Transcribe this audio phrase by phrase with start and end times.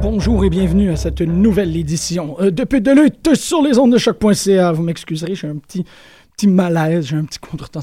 [0.00, 3.98] Bonjour et bienvenue à cette nouvelle édition euh, de de lutte sur les ondes de
[3.98, 4.70] choc.ca.
[4.70, 5.84] Vous m'excuserez, j'ai un petit
[6.36, 7.80] petit malaise, j'ai un petit contretemps.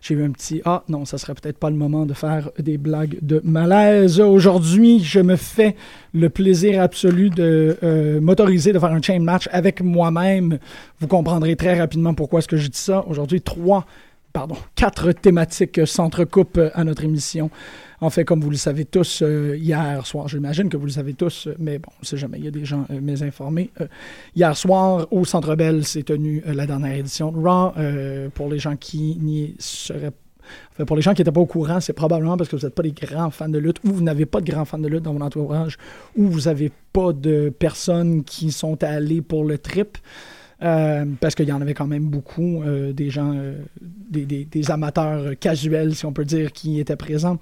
[0.00, 2.78] J'ai eu un petit Ah non, ça serait peut-être pas le moment de faire des
[2.78, 4.20] blagues de malaise.
[4.20, 5.76] Aujourd'hui, je me fais
[6.14, 10.58] le plaisir absolu de euh, m'autoriser de faire un chain match avec moi-même.
[11.00, 13.04] Vous comprendrez très rapidement pourquoi est-ce que je dis ça.
[13.06, 13.84] Aujourd'hui, trois,
[14.32, 17.50] pardon, quatre thématiques s'entrecoupent à notre émission.
[18.00, 21.14] En fait, comme vous le savez tous, euh, hier soir, j'imagine que vous le savez
[21.14, 23.70] tous, mais bon, on ne sait jamais, il y a des gens euh, mésinformés.
[23.80, 23.88] Euh,
[24.36, 28.30] hier soir, au Centre Bell, s'est tenue la dernière édition de Raw.
[28.34, 30.12] pour les gens qui n'y seraient
[30.72, 32.74] Enfin, pour les gens qui n'étaient pas au courant, c'est probablement parce que vous n'êtes
[32.74, 35.02] pas des grands fans de lutte ou vous n'avez pas de grands fans de lutte
[35.02, 35.76] dans mon entourage
[36.16, 39.98] ou vous n'avez pas de personnes qui sont allées pour le trip.
[40.58, 42.62] parce qu'il y en avait quand même beaucoup,
[42.94, 43.34] des gens,
[43.78, 47.38] des, amateurs casuels, si on peut dire, qui étaient présents.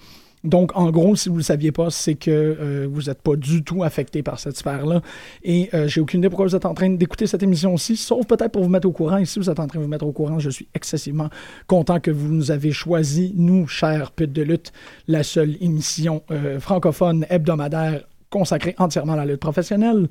[0.47, 3.35] Donc, en gros, si vous ne le saviez pas, c'est que euh, vous n'êtes pas
[3.35, 5.03] du tout affecté par cette sphère-là.
[5.43, 8.27] Et euh, j'ai aucune idée pourquoi vous êtes en train d'écouter cette émission aussi, sauf
[8.27, 9.19] peut-être pour vous mettre au courant.
[9.19, 11.29] Et si vous êtes en train de vous mettre au courant, je suis excessivement
[11.67, 14.73] content que vous nous avez choisi, nous, chers putes de lutte,
[15.09, 20.09] la seule émission euh, francophone hebdomadaire consacrée entièrement à la lutte professionnelle.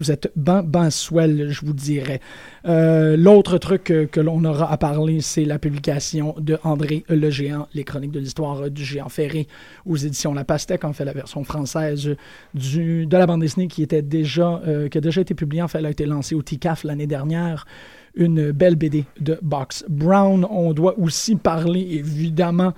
[0.00, 2.20] Vous êtes ben, ben swell, je vous dirais.
[2.66, 7.68] Euh, l'autre truc que, l'on aura à parler, c'est la publication de André Le Géant,
[7.74, 9.48] les chroniques de l'histoire du géant ferré
[9.86, 12.16] aux éditions La Pastèque, en fait, la version française
[12.54, 15.62] du, de la bande dessinée qui, était déjà, euh, qui a déjà été publiée.
[15.62, 17.66] En fait, elle a été lancée au TICAF l'année dernière
[18.14, 20.44] une belle BD de Box Brown.
[20.50, 22.74] On doit aussi parler évidemment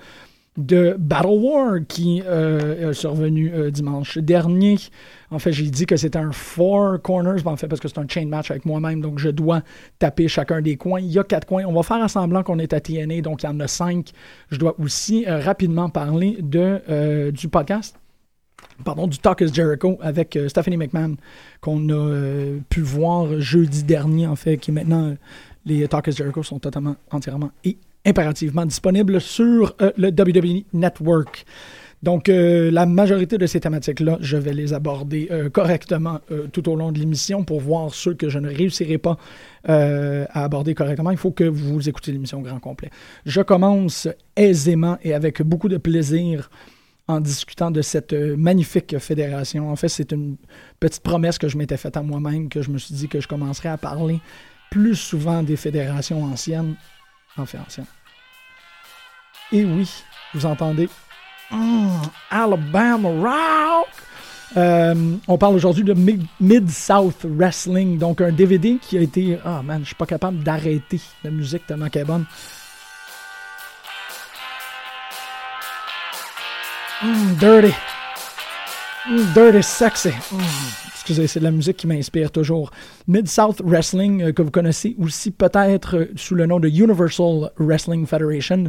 [0.57, 4.77] de Battle War qui euh, est survenu euh, dimanche dernier.
[5.29, 8.07] En fait, j'ai dit que c'était un four corners, en fait, parce que c'est un
[8.07, 9.61] chain match avec moi-même, donc je dois
[9.97, 10.99] taper chacun des coins.
[10.99, 11.63] Il y a quatre coins.
[11.65, 14.11] On va faire à semblant qu'on est à TNA, donc il y en a cinq.
[14.49, 17.97] Je dois aussi euh, rapidement parler de, du podcast.
[18.83, 21.15] Pardon, du Talk is Jericho avec Stephanie McMahon
[21.61, 25.15] qu'on a pu voir jeudi dernier, en fait, qui maintenant,
[25.65, 31.45] les Talk is Jericho sont totalement, entièrement et impérativement disponible sur euh, le WWE Network.
[32.03, 36.19] Donc, euh, la majorité de ces thématiques-là, je vais les aborder euh, correctement
[36.51, 39.17] tout au long de l'émission pour voir ceux que je ne réussirai pas
[39.63, 41.11] à aborder correctement.
[41.11, 42.89] Il faut que vous écoutiez l'émission grand complet.
[43.27, 46.49] Je commence aisément et avec beaucoup de plaisir
[47.07, 49.69] en discutant de cette magnifique fédération.
[49.69, 50.37] En fait, c'est une
[50.79, 53.27] petite promesse que je m'étais faite à moi-même, que je me suis dit que je
[53.27, 54.19] commencerais à parler
[54.71, 56.75] plus souvent des fédérations anciennes.
[57.37, 57.85] Anciennes.
[59.51, 59.89] Et oui,
[60.33, 60.89] vous entendez
[61.53, 63.87] Mm, Alabama Rock.
[64.55, 69.37] Euh, on parle aujourd'hui de Mid- Mid-South Wrestling, donc un DVD qui a été.
[69.43, 72.25] Ah man, je suis pas capable d'arrêter la musique tellement qu'elle est bonne.
[77.03, 77.73] Mm, dirty.
[79.09, 80.13] Mm, dirty sexy.
[81.01, 82.69] Excusez, c'est de la musique qui m'inspire toujours.
[83.07, 88.05] Mid-South Wrestling, euh, que vous connaissez aussi peut-être euh, sous le nom de Universal Wrestling
[88.05, 88.65] Federation,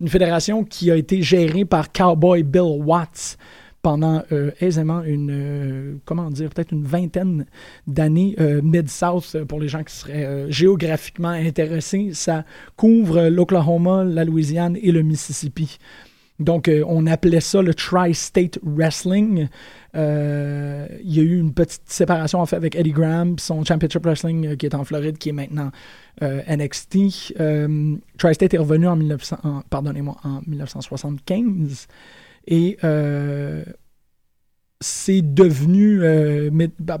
[0.00, 3.36] une fédération qui a été gérée par Cowboy Bill Watts
[3.82, 7.46] pendant euh, aisément une, comment dire, peut-être une vingtaine
[7.88, 8.36] d'années.
[8.62, 12.44] Mid-South, pour les gens qui seraient géographiquement intéressés, ça
[12.76, 15.78] couvre l'Oklahoma, la Louisiane et le Mississippi.
[16.44, 19.48] Donc, euh, on appelait ça le Tri-State Wrestling.
[19.94, 24.04] Euh, il y a eu une petite séparation en fait avec Eddie Graham, son Championship
[24.04, 25.70] Wrestling euh, qui est en Floride, qui est maintenant
[26.20, 27.34] NXT.
[28.18, 31.86] Tri-State est revenu en, 1900 en- pardonnez-moi, en 1975
[32.48, 32.76] et
[34.82, 36.50] c'est devenu, euh,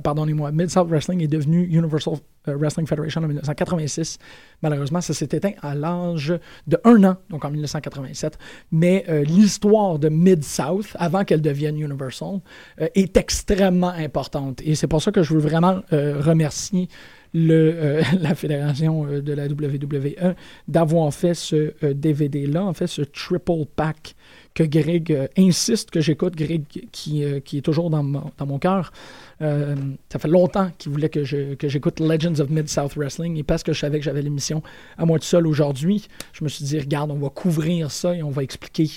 [0.02, 2.14] pardonnez-moi, Mid-South Wrestling est devenu Universal
[2.48, 4.18] euh, Wrestling Federation en 1986.
[4.62, 6.32] Malheureusement, ça s'est éteint à l'âge
[6.66, 8.38] de un an, donc en 1987.
[8.70, 12.40] Mais euh, l'histoire de Mid-South, avant qu'elle devienne Universal,
[12.78, 14.62] est extrêmement importante.
[14.64, 16.88] Et c'est pour ça que je veux vraiment remercier
[17.34, 20.34] le, la fédération de la WWE
[20.68, 24.14] d'avoir fait ce DVD-là, en fait, ce triple pack
[24.54, 26.62] que Greg euh, insiste que j'écoute, Greg
[26.92, 28.92] qui, euh, est toujours dans, mon- cœur.
[29.40, 29.74] Euh,
[30.10, 33.80] ça fait longtemps qu'il voulait que, j'écoute Legends of Mid-South Wrestling et parce que je
[33.80, 34.62] savais que j'avais l'émission
[34.98, 38.22] à moi tout seul aujourd'hui, je me suis dit, regarde, on va couvrir ça et
[38.22, 38.88] on va expliquer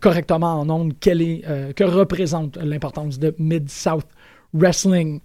[0.00, 1.42] correctement en ondes quelle
[1.74, 4.06] que représente l'importance de Mid-South
[4.54, 5.20] Wrestling.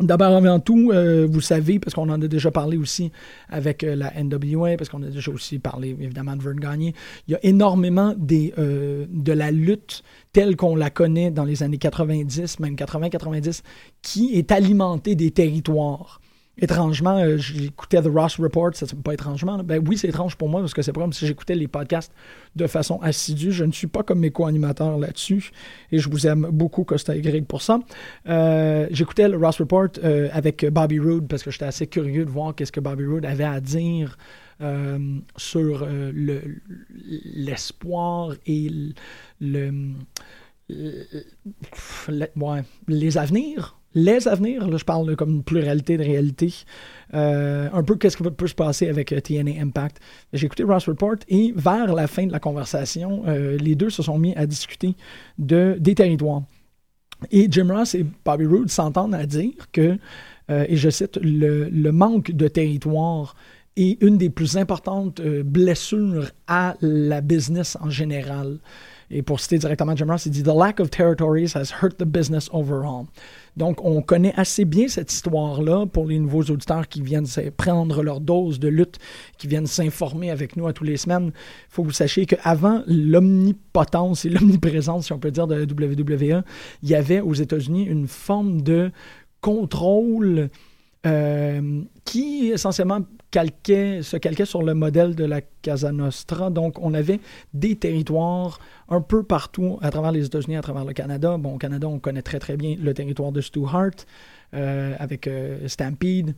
[0.00, 3.12] D'abord avant tout, euh, vous savez, parce qu'on en a déjà parlé aussi
[3.48, 6.94] avec euh, la NWA, parce qu'on a déjà aussi parlé évidemment de Vern Gagné,
[7.28, 8.12] il y a énormément
[8.58, 10.02] euh, de la lutte
[10.32, 13.62] telle qu'on la connaît dans les années 90, même 80-90,
[14.02, 16.20] qui est alimentée des territoires.
[16.56, 19.56] Étrangement, euh, j'écoutais The Ross Report, ça c'est pas étrangement.
[19.56, 19.62] là.
[19.64, 22.12] Ben oui, c'est étrange pour moi parce que c'est comme si j'écoutais les podcasts
[22.54, 23.50] de façon assidue.
[23.50, 25.50] Je ne suis pas comme mes co-animateurs là-dessus
[25.90, 27.80] et je vous aime beaucoup, Costa et Greg, pour ça.
[28.28, 32.30] Euh, j'écoutais le Ross Report euh, avec Bobby Roode parce que j'étais assez curieux de
[32.30, 34.16] voir qu'est-ce que Bobby Roode avait à dire
[35.36, 36.42] sur le-
[37.34, 38.70] l'espoir et
[39.40, 39.72] le,
[42.88, 43.76] les avenirs.
[43.94, 46.52] Les avenirs, là, je parle comme une pluralité de réalité.
[47.14, 50.00] Euh, un peu qu'est-ce qui peut se passer avec euh, TNA Impact.
[50.32, 54.02] J'ai écouté Ross Report et vers la fin de la conversation, euh, les deux se
[54.02, 54.96] sont mis à discuter
[55.38, 56.42] de, des territoires.
[57.30, 59.96] Et Jim Ross et Bobby Roode s'entendent à dire que,
[60.50, 63.34] et je cite, le, le manque de territoire
[63.76, 68.58] est une des plus importantes blessures à la business en général.
[69.16, 72.04] Et pour citer directement Jim Ross, il dit The lack of territories has hurt the
[72.04, 73.06] business overall.
[73.56, 78.20] Donc, on connaît assez bien cette histoire-là pour les nouveaux auditeurs qui viennent prendre leur
[78.20, 78.98] dose de lutte,
[79.38, 81.26] qui viennent s'informer avec nous à tous les semaines.
[81.28, 85.62] Il faut que vous sachiez qu'avant l'omnipotence et l'omniprésence, si on peut dire, de la
[85.62, 86.42] WWE,
[86.82, 88.90] il y avait aux États-Unis une forme de
[89.40, 90.50] contrôle
[91.06, 96.50] euh, qui essentiellement calquait, se calquait sur le modèle de la Casa Nostra.
[96.50, 97.20] Donc, on avait
[97.52, 98.58] des territoires
[98.88, 101.36] un peu partout à travers les États-Unis, à travers le Canada.
[101.36, 104.06] Bon, au Canada, on connaît très très bien le territoire de Stu Hart
[104.54, 106.34] euh, avec euh, Stampede.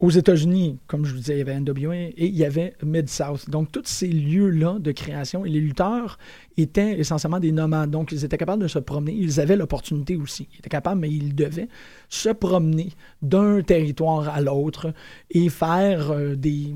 [0.00, 3.48] Aux États-Unis, comme je vous disais, il y avait NWA et il y avait Mid-South.
[3.48, 6.18] Donc, tous ces lieux-là de création, les lutteurs
[6.56, 7.90] étaient essentiellement des nomades.
[7.90, 9.12] Donc, ils étaient capables de se promener.
[9.12, 10.48] Ils avaient l'opportunité aussi.
[10.52, 11.68] Ils étaient capables, mais ils devaient
[12.08, 12.90] se promener
[13.22, 14.92] d'un territoire à l'autre
[15.30, 16.74] et faire euh, des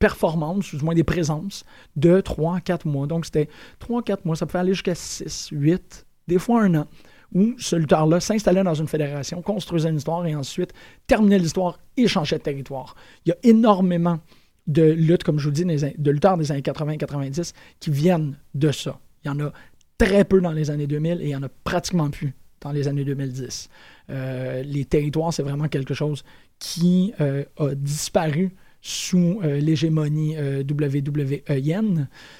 [0.00, 1.64] performances, ou du moins des présences,
[1.94, 3.06] de 3-4 mois.
[3.06, 3.48] Donc, c'était
[3.80, 4.34] 3-4 mois.
[4.34, 6.86] Ça pouvait aller jusqu'à 6, 8, des fois un an
[7.32, 10.72] où ce lutteur-là s'installait dans une fédération, construisait une histoire et ensuite
[11.06, 12.94] terminait l'histoire et changeait de territoire.
[13.24, 14.18] Il y a énormément
[14.66, 18.98] de luttes, comme je vous dis, de lutteurs des années 80-90 qui viennent de ça.
[19.24, 19.52] Il y en a
[19.98, 22.88] très peu dans les années 2000 et il y en a pratiquement plus dans les
[22.88, 23.68] années 2010.
[24.10, 26.24] Euh, les territoires, c'est vraiment quelque chose
[26.58, 31.42] qui euh, a disparu sous euh, l'hégémonie euh, WWE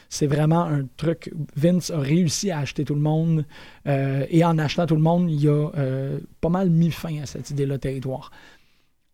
[0.09, 1.33] C'est vraiment un truc.
[1.57, 3.45] Vince a réussi à acheter tout le monde
[3.87, 5.69] et en achetant tout le monde, il a
[6.41, 8.31] pas mal mis fin à cette idée-là territoire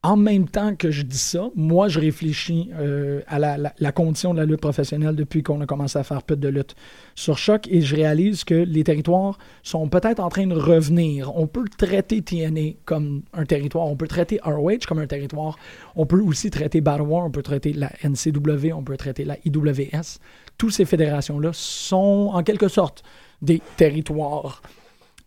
[0.06, 4.38] en même temps que je dis ça, moi, je réfléchis euh, à la, condition de
[4.38, 6.76] la lutte professionnelle depuis qu'on a commencé à faire peu de lutte
[7.16, 11.36] sur choc et je réalise que les territoires sont peut-être en train de revenir.
[11.36, 15.58] On peut traiter TNA comme un territoire, on peut traiter ROH comme un territoire,
[15.96, 19.36] on peut aussi traiter Battle War, on peut traiter la NCW, on peut traiter la
[19.44, 20.20] IWS.
[20.56, 23.02] Toutes ces fédérations-là sont en quelque sorte
[23.42, 24.62] des territoires.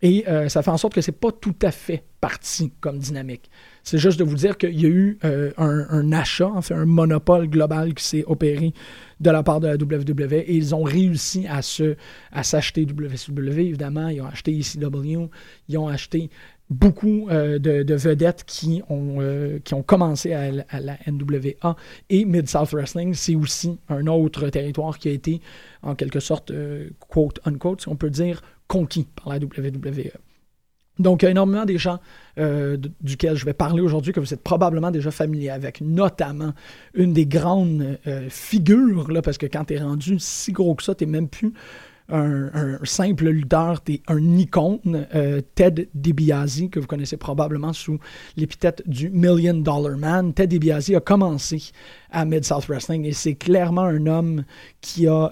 [0.00, 3.50] Et euh, ça fait en sorte que c'est pas tout à fait parti comme dynamique.
[3.82, 6.86] C'est juste de vous dire qu'il y a eu euh, un, achat, en fait, un
[6.86, 8.74] monopole global qui s'est opéré
[9.20, 11.96] de la part de la WWE et ils ont réussi à se
[12.30, 14.08] à s'acheter WCW, évidemment.
[14.08, 15.28] Ils ont acheté ECW,
[15.68, 16.30] ils ont acheté
[16.68, 21.74] beaucoup euh, de, vedettes qui ont, euh, qui ont commencé à, la NWA
[22.10, 25.40] et Mid-South Wrestling, c'est aussi un autre territoire qui a été,
[25.82, 26.52] en quelque sorte,
[27.08, 30.12] quote unquote, si on peut dire, conquis par la WWE.
[31.00, 31.98] Donc, il y a énormément des gens
[32.38, 36.52] euh, duquel je vais parler aujourd'hui, que vous êtes probablement déjà familier avec, notamment
[36.94, 40.82] une des grandes euh, figures, là, parce que quand tu es rendu si gros que
[40.82, 41.52] ça, tu même plus
[42.12, 47.98] un, simple lutteur, tu es un icône, euh, Ted DiBiase, que vous connaissez probablement sous
[48.36, 50.34] l'épithète du Million Dollar Man.
[50.34, 51.70] Ted DiBiase a commencé
[52.10, 54.44] à Mid-South Wrestling et c'est clairement un homme
[54.80, 55.30] qui a,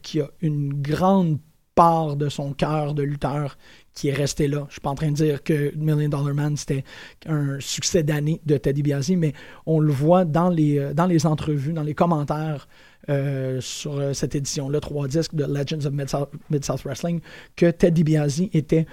[0.00, 1.38] qui a une grande
[1.74, 3.56] part de son cœur de lutteur
[3.94, 4.58] qui est resté là.
[4.60, 6.84] Je ne suis pas en train de dire que Million Dollar Man, c'était
[7.26, 9.32] un succès d'année de Teddy Biasi, mais
[9.66, 12.68] on le voit dans les, euh, dans les entrevues, dans les commentaires
[13.08, 17.20] euh, sur euh, cette édition-là, trois disques de Legends of Mid-South Wrestling,
[17.56, 18.86] que Teddy Biasi était,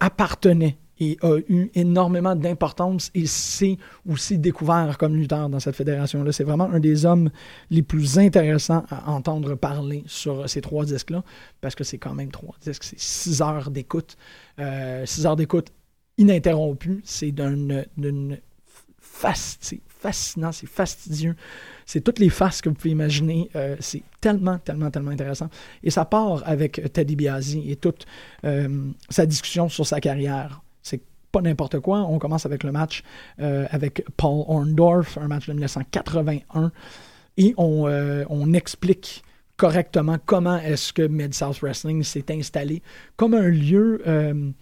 [0.00, 3.76] appartenait et a eu énormément d'importance et s'est
[4.08, 6.32] aussi découvert comme lutteur dans cette fédération-là.
[6.32, 7.30] C'est vraiment un des hommes
[7.70, 11.22] les plus intéressants à entendre parler sur ces trois disques-là,
[11.60, 14.16] parce que c'est quand même trois disques, c'est six heures d'écoute.
[14.58, 15.68] Euh, six heures d'écoute
[16.18, 18.38] ininterrompue, c'est d'une
[19.34, 21.36] c'est fascinant, c'est fastidieux.
[21.86, 23.50] C'est toutes les faces que vous pouvez imaginer.
[23.56, 25.48] Euh, c'est tellement, tellement, tellement intéressant.
[25.82, 28.06] Et ça part avec Teddy Biasi et toute
[28.44, 30.63] euh, sa discussion sur sa carrière
[31.34, 32.02] pas n'importe quoi.
[32.02, 33.02] On commence avec le match
[33.40, 36.70] euh, avec Paul Orndorff, un match de 1981,
[37.36, 39.24] et euh, on, explique
[39.56, 42.82] correctement comment est-ce que Mid-South Wrestling s'est installé
[43.16, 44.52] comme un lieu euh,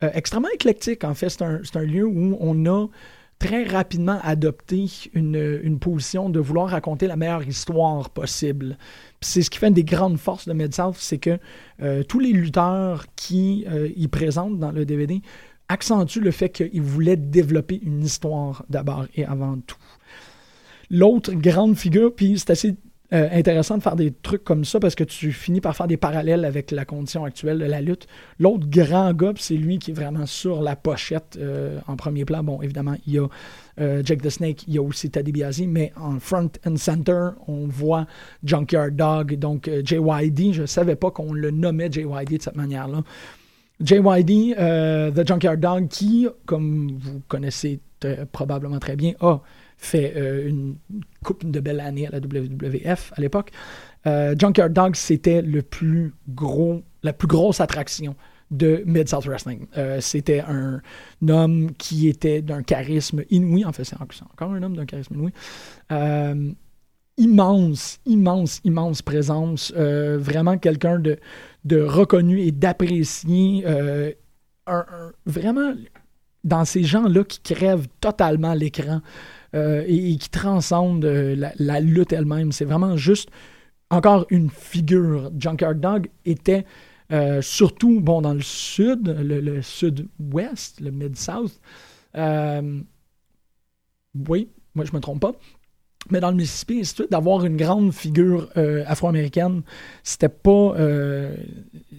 [0.00, 1.02] extrêmement éclectique.
[1.02, 2.86] En fait, c'est un, un, lieu où on a
[3.40, 8.78] très rapidement adopté une, une, position de vouloir raconter la meilleure histoire possible.
[9.20, 11.40] C'est ce qui fait une des grandes forces de Mid-South, c'est que
[12.04, 15.20] tous les lutteurs qui y présentent dans le DVD
[15.72, 19.78] accentue le fait qu'il voulait développer une histoire d'abord et avant tout.
[20.90, 22.76] L'autre grande figure, puis c'est assez
[23.14, 25.96] euh, intéressant de faire des trucs comme ça parce que tu finis par faire des
[25.96, 28.06] parallèles avec la condition actuelle de la lutte.
[28.38, 32.42] L'autre grand gars, c'est lui qui est vraiment sur la pochette euh, en premier plan.
[32.42, 33.26] Bon, évidemment, il y a
[33.80, 37.30] euh, Jack the Snake, il y a aussi Teddy Biasi, mais en front and center,
[37.48, 38.06] on voit
[38.44, 40.52] Junkyard Dog, donc JYD.
[40.52, 43.02] Je ne savais pas qu'on le nommait JYD de cette manière-là.
[43.82, 47.80] JYD, euh, The Junkyard Dog, qui, comme vous connaissez
[48.32, 49.40] probablement très bien, a
[49.76, 50.76] fait euh, une
[51.24, 53.50] coupe de belles années à la WWF à l'époque.
[54.06, 58.16] Euh, Junkyard Dog, c'était le plus gros, la plus grosse attraction
[58.50, 59.66] de Mid-South Wrestling.
[60.00, 60.82] c'était un,
[61.26, 63.64] homme qui était d'un charisme inouï.
[63.64, 65.32] En fait, c'est encore un homme d'un charisme inouï
[67.18, 69.72] immense, immense, immense présence.
[69.72, 71.18] Vraiment quelqu'un de,
[71.64, 73.64] de, reconnu et d'apprécié.
[73.66, 74.12] Euh,
[75.26, 75.74] vraiment,
[76.44, 79.00] dans ces gens-là qui crèvent totalement l'écran
[79.54, 82.52] euh, et, qui transcendent la, lutte elle-même.
[82.52, 83.28] C'est vraiment juste
[83.90, 85.30] encore une figure.
[85.38, 86.64] Junkyard Dog était
[87.42, 91.60] surtout bon dans le sud, le, le sud-ouest, le mid-south.
[94.28, 95.32] oui, moi je me trompe pas
[96.10, 99.62] mais dans le Mississippi, d'avoir une grande figure euh, afro-américaine,
[100.02, 101.34] c'était pas, euh,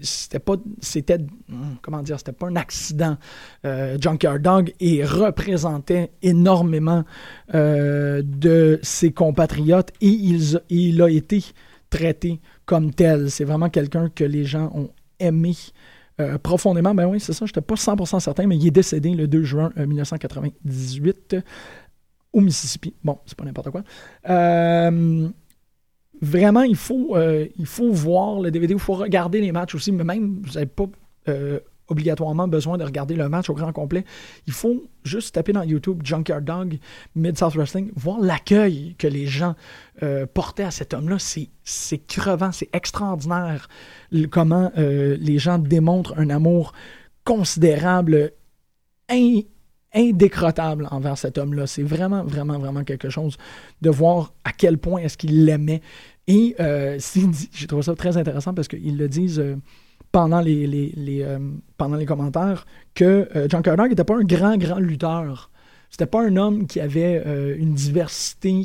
[0.01, 3.17] c'était pas, c'était, hmm, comment dire, c'était pas un accident.
[3.65, 7.03] Euh, Junkyard Dog représentait énormément
[7.53, 11.43] de ses compatriotes et il, il, a été
[11.89, 13.31] traité comme tel.
[13.31, 15.55] C'est vraiment quelqu'un que les gens ont aimé.
[16.41, 19.27] profondément, ben oui, c'est ça, je n'étais pas 100% certain, mais il est décédé le
[19.27, 21.38] 2 juin 1998
[22.33, 22.93] au Mississippi.
[23.03, 23.83] Bon, c'est pas n'importe quoi.
[24.29, 25.29] Euh,
[26.21, 29.91] vraiment, il faut, euh, il faut voir le DVD, il faut regarder les matchs aussi,
[29.91, 30.85] mais même, vous n'avez pas
[31.27, 31.59] euh,
[31.89, 34.03] obligatoirement besoin de regarder le match au grand complet.
[34.47, 36.79] Il faut juste taper dans YouTube Junkyard Dog,
[37.15, 39.53] Mid-South Wrestling, voir l'accueil que les gens
[40.33, 41.17] portaient à cet homme-là.
[41.19, 43.67] C'est, crevant, c'est extraordinaire
[44.31, 46.71] comment les gens démontrent un amour
[47.25, 48.31] considérable,
[49.09, 49.41] in-
[49.93, 51.67] indécrottable envers cet homme-là.
[51.67, 53.38] C'est vraiment, vraiment, vraiment quelque chose
[53.81, 55.81] de voir à quel point est-ce qu'il l'aimait.
[56.27, 56.97] Et euh,
[57.51, 59.55] j'ai trouvé ça très intéressant parce qu'ils le disent euh,
[60.15, 61.39] euh,
[61.77, 65.50] pendant les commentaires que John Carter n'était pas un grand, grand lutteur.
[65.89, 67.23] C'était pas un homme qui avait
[67.57, 68.63] une diversité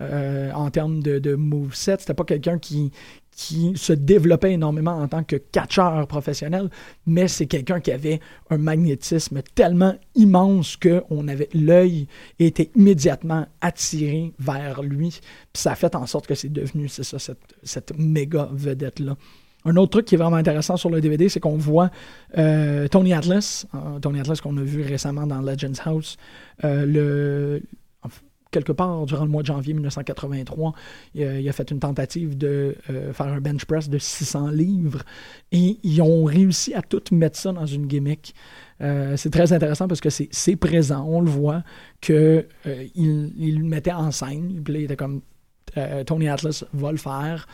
[0.00, 1.96] en termes de, de moveset.
[1.98, 2.92] C'était pas quelqu'un qui,
[3.32, 6.68] qui se développait énormément en tant que catcheur professionnel,
[7.06, 8.20] mais c'est quelqu'un qui avait
[8.50, 12.06] un magnétisme tellement immense que on avait l'œil
[12.38, 15.20] était immédiatement attiré vers lui.
[15.52, 19.16] Puis ça a fait en sorte que c'est devenu, c'est ça, cette, cette méga vedette-là.
[19.64, 21.90] Un autre truc qui est vraiment intéressant sur le DVD, c'est qu'on voit
[22.38, 26.16] euh, Tony Atlas, euh, Tony Atlas qu'on a vu récemment dans Legends House,
[26.64, 27.62] euh, le,
[28.50, 30.72] quelque part durant le mois de janvier 1983,
[31.14, 35.02] il a, fait une tentative de euh, faire un bench press de 600 livres
[35.52, 38.34] et ils ont réussi à tout mettre ça dans une gimmick.
[38.80, 41.62] Euh, c'est très intéressant parce que c'est présent, on le voit,
[42.00, 45.20] que euh, il, le mettait en scène, puis là, il était comme
[46.06, 47.46] Tony Atlas va le faire.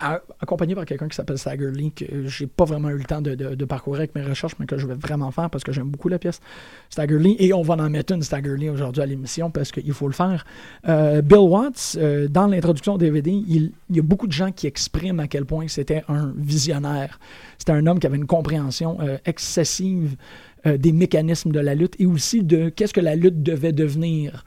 [0.00, 3.64] Accompagné par quelqu'un qui s'appelle Stagger Lee, que j'ai pas vraiment eu le temps de,
[3.64, 6.18] parcourir avec mes recherches, mais que je vais vraiment faire parce que j'aime beaucoup la
[6.18, 6.40] pièce
[6.88, 7.36] Stagger Lee.
[7.40, 10.12] Et on va en mettre une Stagger Lee aujourd'hui à l'émission parce qu'il faut le
[10.12, 10.44] faire.
[10.88, 14.68] Euh, Bill Watts, euh, dans l'introduction au DVD, il, y a beaucoup de gens qui
[14.68, 17.18] expriment à quel point c'était un visionnaire.
[17.58, 20.16] C'était un homme qui avait une compréhension euh, excessive
[20.64, 24.44] des mécanismes de la lutte et aussi de qu'est-ce que la lutte devait devenir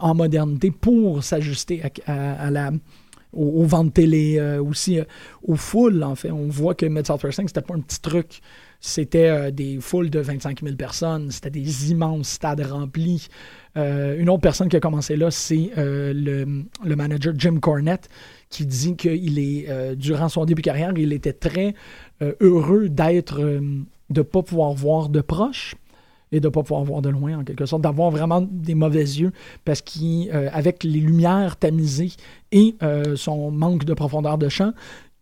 [0.00, 2.70] en modernité pour s'ajuster à la
[3.38, 5.04] aux, aux ventes télé, euh, aussi euh,
[5.42, 6.30] aux foules, en fait.
[6.30, 8.40] On voit que Mid-South Wrestling, c'était pas un petit truc.
[8.80, 11.30] C'était euh, des foules de 25 000 personnes.
[11.30, 13.28] C'était des immenses stades remplis.
[13.76, 18.08] Une autre personne qui a commencé là, c'est le, manager Jim Cornette,
[18.50, 21.76] qui dit qu'il est, durant son début de carrière, il était très
[22.40, 23.40] heureux d'être,
[24.10, 25.76] de pas pouvoir voir de proche
[26.32, 29.00] et de ne pas pouvoir voir de loin, en quelque sorte, d'avoir vraiment des mauvais
[29.00, 29.32] yeux,
[29.64, 32.12] parce qu'avec les lumières tamisées
[32.52, 34.72] et euh, son manque de profondeur de champ,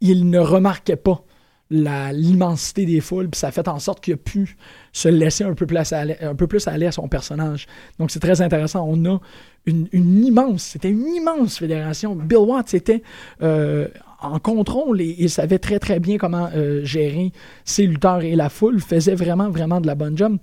[0.01, 1.23] il ne remarquait pas
[1.69, 4.57] l'immensité des foules, puis ça a fait en sorte qu'il a pu
[4.93, 5.67] se laisser un peu
[6.23, 7.67] un peu plus aller à son personnage.
[7.99, 8.87] Donc c'est très intéressant.
[8.89, 9.19] On a
[9.67, 12.15] une, immense, c'était une immense fédération.
[12.15, 13.03] Bill Watts était
[13.43, 13.89] euh,
[14.21, 17.33] en contrôle et il savait très très bien comment euh, gérer
[17.65, 20.39] ses lutteurs et la foule, faisait vraiment vraiment de la bonne job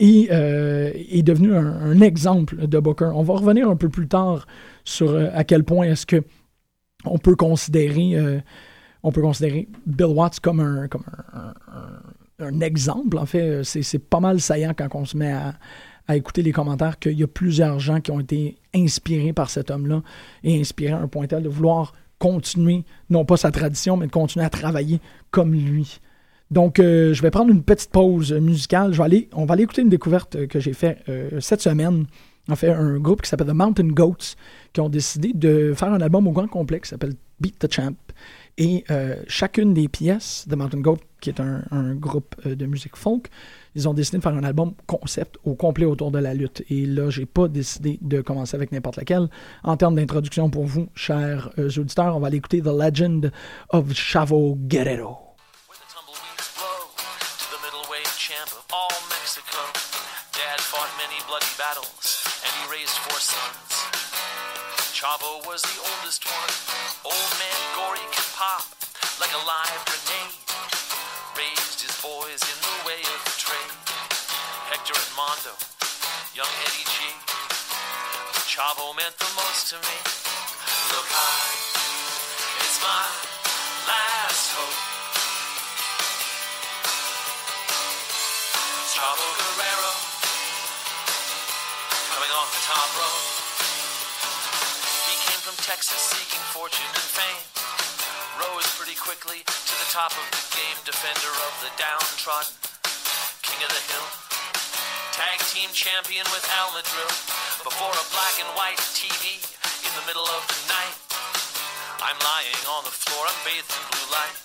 [0.00, 3.10] et euh, est devenu un, exemple de Booker.
[3.14, 4.46] On va revenir un peu plus tard
[4.82, 6.24] sur euh, à quel point est-ce que
[7.04, 8.40] on peut considérer euh,
[9.02, 11.04] on peut considérer Bill Watts comme un comme
[12.38, 13.18] un, exemple.
[13.18, 15.54] En fait, c'est c'est pas mal saillant quand on se met à,
[16.08, 19.70] à écouter les commentaires qu'il y a plusieurs gens qui ont été inspirés par cet
[19.70, 20.02] homme-là
[20.42, 24.12] et inspirés à un point tel de vouloir continuer, non pas sa tradition, mais de
[24.12, 26.00] continuer à travailler comme lui.
[26.50, 28.92] Donc, euh, je vais prendre une petite pause musicale.
[28.92, 31.60] Je vais aller, on va aller écouter une découverte euh, que j'ai faite euh, cette
[31.60, 32.06] semaine.
[32.48, 34.34] En fait, un groupe qui s'appelle The Mountain Goats
[34.72, 37.94] qui ont décidé de faire un album au grand complet qui s'appelle Beat the Champ.
[38.58, 42.96] Et euh, chacune des pièces de Mountain Goat, qui est un, groupe euh, de musique
[42.96, 43.28] folk,
[43.76, 46.64] ils ont décidé de faire un album concept au complet autour de la lutte.
[46.68, 49.28] Et là, j'ai pas décidé de commencer avec n'importe laquelle.
[49.62, 53.32] En termes d'introduction pour vous, chers auditeurs, on va aller écouter The Legend
[53.70, 55.29] of Chavo Guerrero.
[61.40, 63.72] Bloody battles, and he raised four sons.
[64.92, 66.52] Chavo was the oldest one.
[67.04, 68.64] Old man Gory could pop
[69.20, 70.36] like a live grenade.
[71.36, 73.72] Raised his boys in the way of the trade.
[74.68, 75.56] Hector and Mondo,
[76.36, 77.08] young Eddie G.
[78.44, 79.96] Chavo meant the most to me.
[80.92, 81.56] Look high,
[82.60, 83.06] it's my
[83.88, 84.78] last hope.
[88.92, 89.89] Chavo Guerrero
[92.30, 93.26] off the top rope.
[95.10, 97.42] He came from Texas seeking fortune and fame.
[98.38, 102.54] Rose pretty quickly to the top of the game, defender of the downtrodden,
[103.42, 104.06] king of the hill.
[105.10, 107.10] Tag team champion with Al Madrill
[107.66, 109.42] before a black and white TV
[109.82, 110.96] in the middle of the night.
[111.98, 114.36] I'm lying on the floor, I'm bathed in blue light.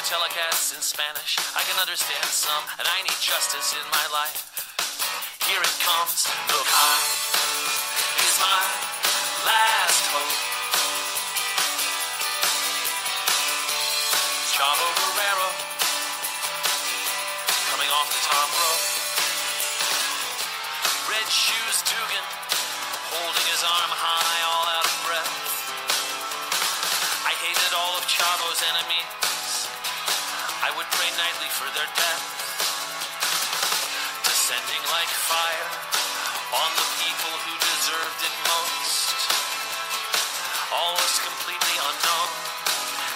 [0.00, 4.59] The telecast's in Spanish, I can understand some, and I need justice in my life.
[5.50, 7.10] Here it comes, look high,
[8.22, 8.62] is my
[9.42, 10.38] last hope.
[14.54, 15.50] Chavo Guerrero,
[18.30, 18.82] Tom Rowe.
[21.10, 22.26] Red shoes Dugan,
[23.10, 25.34] holding his arm high, all out of breath.
[27.26, 29.66] I hated all of Chavo's enemies.
[30.62, 32.39] I would pray nightly for their death.
[34.50, 35.70] Descending like fire
[36.58, 39.14] on the people who deserved it most.
[40.74, 42.28] Almost completely unknown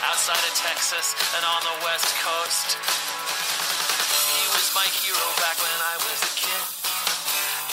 [0.07, 2.79] outside of Texas and on the west coast.
[4.31, 6.63] He was my hero back when I was a kid.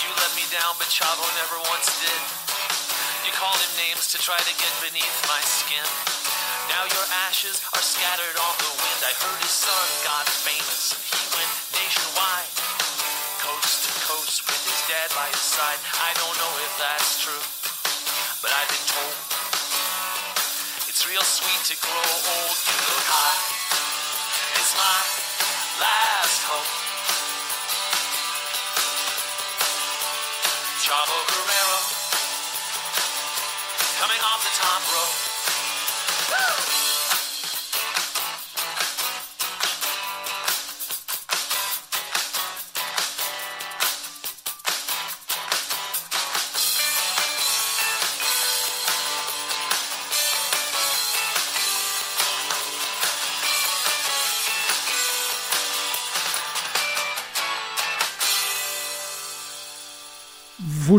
[0.01, 2.21] You let me down, but Chavo never once did.
[3.29, 5.85] You called him names to try to get beneath my skin.
[6.65, 9.05] Now your ashes are scattered on the wind.
[9.05, 12.50] I heard his son got famous and he went nationwide.
[14.87, 15.77] Dad by his side.
[16.01, 17.43] I don't know if that's true,
[18.41, 19.13] but I've been told
[20.89, 22.57] it's real sweet to grow old.
[22.65, 23.41] You look high.
[24.57, 24.99] It's my
[25.85, 26.71] last hope.
[30.81, 31.79] Chavo Guerrero
[34.01, 35.70] coming off the top rope.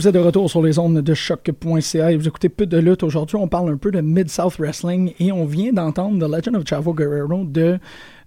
[0.03, 3.05] Vous êtes de retour sur les ondes de choc.ca et vous écoutez peu de lutte.
[3.05, 6.65] Aujourd'hui, on parle un peu de Mid-South Wrestling et on vient d'entendre The Legend of
[6.67, 7.79] Chavo Guerrero de,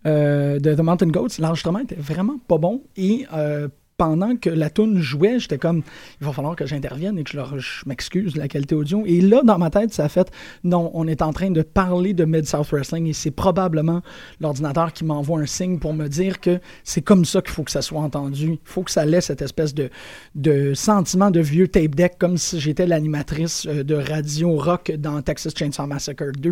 [0.05, 1.37] euh, The Mountain Goats.
[1.37, 5.81] L'enregistrement était vraiment pas bon et euh, pendant que la tune jouait, j'étais comme,
[6.19, 9.03] il va falloir que j'intervienne et que je, leur, je m'excuse de la qualité audio.
[9.05, 10.31] Et là, dans ma tête, ça a fait,
[10.63, 14.01] non, on est en train de parler de Mid-South Wrestling et c'est probablement
[14.41, 17.71] l'ordinateur qui m'envoie un signe pour me dire que c'est comme ça qu'il faut que
[17.71, 18.53] ça soit entendu.
[18.53, 19.89] Il faut que ça laisse cette espèce de,
[20.35, 25.21] de sentiment de vieux tape deck, comme si j'étais l'animatrice euh, de radio rock dans
[25.21, 26.51] Texas Chainsaw Massacre 2.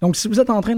[0.00, 0.74] Donc, si vous êtes en train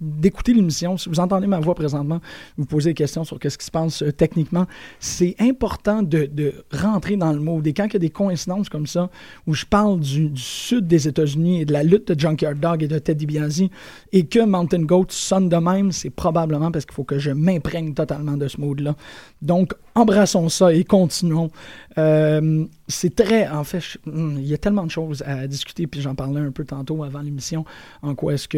[0.00, 2.20] d'écouter l'émission, si vous entendez ma voix présentement,
[2.56, 4.66] vous posez des questions sur ce qui se passe euh, techniquement,
[5.00, 6.30] c'est important de,
[6.72, 7.66] rentrer dans le mode.
[7.66, 9.10] Et quand il y a des coïncidences comme ça,
[9.46, 12.88] où je parle du, sud des États-Unis et de la lutte de Junkyard Dog et
[12.88, 13.64] de Ted DiBiase,
[14.12, 17.94] et que Mountain Goat sonne de même, c'est probablement parce qu'il faut que je m'imprègne
[17.94, 18.94] totalement de ce mode-là.
[19.40, 21.50] Donc, embrassons ça et continuons.
[21.98, 26.00] Euh, c'est très, en fait, hmm, il y a tellement de choses à discuter, puis
[26.00, 27.64] j'en parlais un peu tantôt avant l'émission,
[28.02, 28.48] en quoi est-ce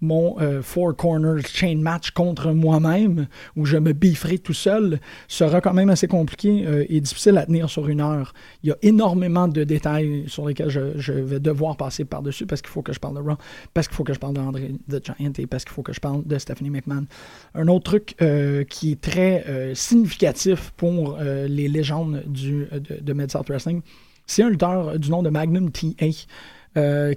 [0.00, 5.60] mon euh, Four Corners Chain Match contre moi-même, où je me bifferai tout seul, sera
[5.60, 8.32] quand même assez compliqué euh, et difficile à tenir sur une heure.
[8.62, 12.70] Il y a énormément de détails sur lesquels je, vais devoir passer par-dessus parce qu'il
[12.70, 13.36] faut que je parle de Raw,
[13.72, 16.00] parce qu'il faut que je parle d'André the Giant et parce qu'il faut que je
[16.00, 17.06] parle de Stephanie McMahon.
[17.54, 23.82] Un autre truc euh, qui est très significatif pour les légendes du, de, de Wrestling,
[24.26, 26.06] c'est un lutteur du nom de Magnum TA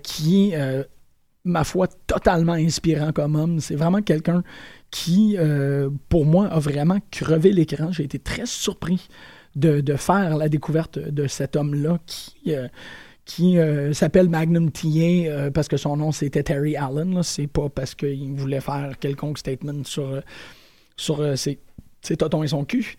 [0.03, 0.87] qui est,
[1.47, 3.59] ma foi, totalement inspirant comme homme.
[3.59, 4.43] C'est vraiment quelqu'un
[4.91, 7.91] qui, euh, pour moi, a vraiment crevé l'écran.
[7.91, 9.07] J'ai été très surpris
[9.57, 12.67] de, faire la découverte de cet homme-là qui euh,
[13.39, 17.21] euh, s'appelle Magnum euh, parce que son nom c'était Terry Allen.
[17.23, 20.21] C'est pas parce qu'il voulait faire quelconque statement sur,
[21.35, 21.59] ses,
[22.01, 22.95] ses et son cul.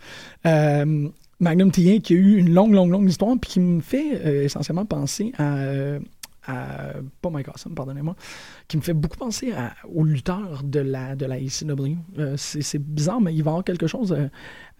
[1.40, 4.84] Magnum TA qui a eu une longue, longue, longue histoire puis qui me fait essentiellement
[4.84, 5.54] penser à,
[6.48, 8.16] Pas Mike Awesome, pardonnez-moi.
[8.68, 11.36] Qui me fait beaucoup penser à, aux lutteurs de la, de la.
[11.36, 14.28] Euh, c'est, bizarre, mais il va y avoir quelque chose euh,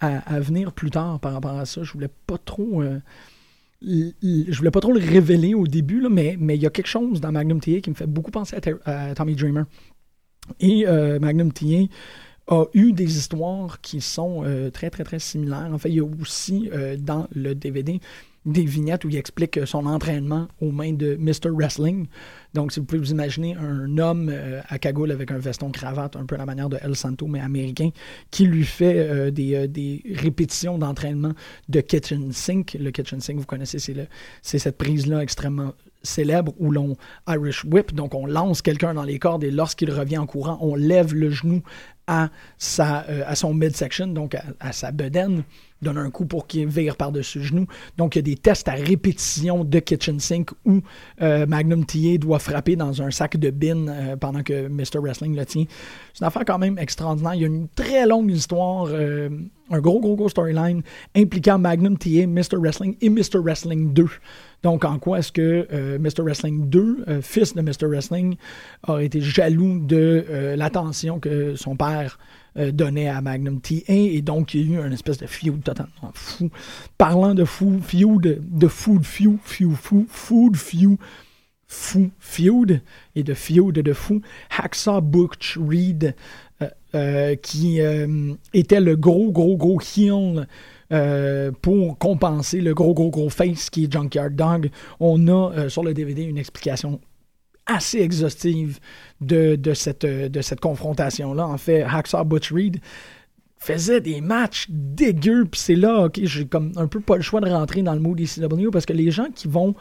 [0.00, 1.82] à, venir plus tard par rapport à ça.
[1.82, 2.82] Je voulais pas trop.
[2.82, 3.00] Euh,
[3.82, 7.20] je voulais pas trop le révéler au début, là, mais il y a quelque chose
[7.20, 9.64] dans Magnum TA qui me fait beaucoup penser à, Tommy Dreamer.
[10.60, 10.86] Et
[11.20, 11.84] Magnum TA
[12.48, 15.68] a eu des histoires qui sont très, très, très similaires.
[15.70, 18.00] En fait, il y a aussi dans le DVD
[18.46, 21.50] des vignettes où il explique son entraînement aux mains de Mr.
[21.50, 22.06] Wrestling.
[22.54, 26.16] Donc, si vous pouvez vous imaginer un homme euh, à cagoule avec un veston cravate,
[26.16, 27.90] un peu à la manière de El Santo, mais américain,
[28.30, 31.32] qui lui fait euh, des, euh, des, répétitions d'entraînement
[31.68, 32.76] de kitchen sink.
[32.80, 36.96] Le kitchen sink, vous connaissez, c'est cette prise-là extrêmement célèbre où l'on
[37.28, 40.74] Irish whip, donc on lance quelqu'un dans les cordes et lorsqu'il revient en courant, on
[40.74, 41.62] lève le genou
[42.08, 45.44] à, sa, euh, à son midsection, donc à, sa bedaine
[45.80, 47.66] donne un coup pour qu'il vire par-dessus le genou.
[47.96, 50.80] Donc, il y a des tests à répétition de kitchen sink où
[51.22, 54.98] euh, Magnum TA doit frapper dans un sac de bin euh, pendant que Mr.
[55.00, 55.66] Wrestling le tient.
[56.14, 57.34] C'est une affaire quand même extraordinaire.
[57.34, 58.88] Il y a une très longue histoire,
[59.70, 60.82] un gros, gros, gros storyline
[61.14, 62.56] impliquant Magnum TA, Mr.
[62.56, 63.38] Wrestling et Mr.
[63.38, 64.08] Wrestling 2.
[64.62, 66.22] Donc, en quoi est-ce que euh, Mr.
[66.22, 67.86] Wrestling 2, euh, fils de Mr.
[67.86, 68.36] Wrestling,
[68.86, 72.18] a été jaloux de euh, l'attention que son père
[72.72, 73.82] donnait à Magnum TA.
[73.86, 76.50] Et donc, il y a eu une espèce de feud totalement fou.
[76.96, 80.96] Parlant de fou, feud, de food feud, feud, fou, food feud,
[81.68, 82.80] fou feud
[83.14, 84.22] et de feud de fou.
[84.50, 86.16] Hacksaw Butch Reed,
[86.60, 90.46] euh, euh, qui euh, était le gros, gros, gros heel
[91.60, 94.70] pour compenser le gros, gros, gros face qui est Junkyard Dog.
[95.00, 96.98] On a sur le DVD une explication
[97.66, 98.80] assez exhaustive
[99.20, 101.46] de, de cette, de cette confrontation-là.
[101.46, 102.80] En fait, Hacksaw Butch Reed
[103.58, 107.42] faisait des matchs dégueux, puis c'est là, ok, j'ai comme un peu pas le choix
[107.42, 109.74] de rentrer dans le mood ECW parce que les gens qui vont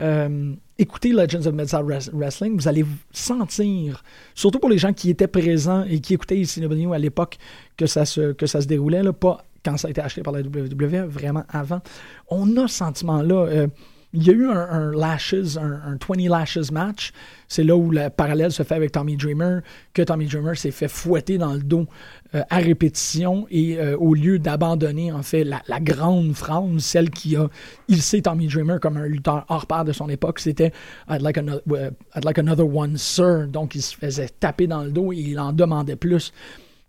[0.00, 4.02] euh, écouter Legends of Wres- Wrestling, vous allez sentir,
[4.34, 7.38] surtout pour les gens qui étaient présents et qui écoutaient ECW à l'époque
[7.76, 10.32] que ça se, que ça se déroulait, là, pas quand ça a été acheté par
[10.32, 11.80] la WWE, vraiment avant,
[12.28, 13.34] on a ce sentiment-là.
[13.46, 13.66] euh,
[14.14, 17.12] il y a eu un, Lashes, un, un 20 Lashes match.
[17.48, 19.60] C'est là où le parallèle se fait avec Tommy Dreamer,
[19.94, 21.86] que Tommy Dreamer s'est fait fouetter dans le dos
[22.34, 27.36] euh, à répétition et euh, au lieu d'abandonner en fait la, grande phrase, celle qui
[27.36, 27.48] a
[27.88, 30.72] illustré Tommy Dreamer comme un lutteur hors pair de son époque, c'était
[31.08, 33.46] I'd like, another, uh, I'd like another one, sir.
[33.48, 36.32] Donc il se faisait taper dans le dos et il en demandait plus.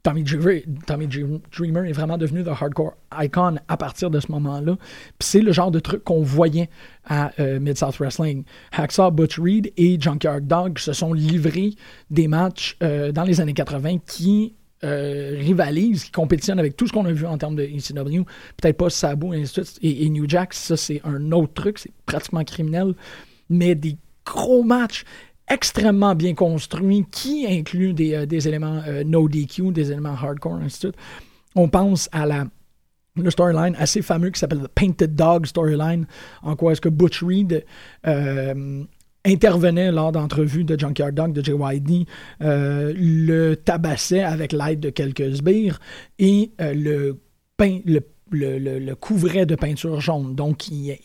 [0.03, 4.75] Tommy Dreamer, est vraiment devenu the hardcore icon à partir de ce moment-là.
[5.21, 6.69] C'est le genre de truc qu'on voyait
[7.05, 8.43] à euh, Mid-South Wrestling.
[8.73, 11.71] Hacksaw Butch Reed et Junkyard Dog se sont livrés
[12.11, 16.91] des matchs euh, dans les années 80 qui euh, rivalisent, qui compétitionnent avec tout ce
[16.91, 18.23] qu'on a vu en termes de ECW.
[18.57, 22.93] Peut-être pas Sabu et, et New Jack, ça c'est un autre truc, c'est pratiquement criminel,
[23.49, 25.05] mais des gros matchs
[25.53, 30.55] extrêmement bien construits qui incluent des, euh, des éléments euh, no DQ, des éléments hardcore,
[30.55, 30.93] ainsi de.
[31.55, 32.45] On pense à la
[33.15, 36.07] le storyline assez fameux qui s'appelle The Painted Dog Storyline,
[36.41, 37.63] en quoi est-ce que Butch Reed
[38.07, 38.83] euh,
[39.23, 42.07] intervenait lors d'entrevues de Junkyard Dog, de JYD,
[42.39, 45.79] le tabassait avec l'aide de quelques sbires
[46.17, 47.19] et le,
[47.55, 50.33] peint, le, couvrait de peinture jaune.
[50.33, 50.97] Donc, il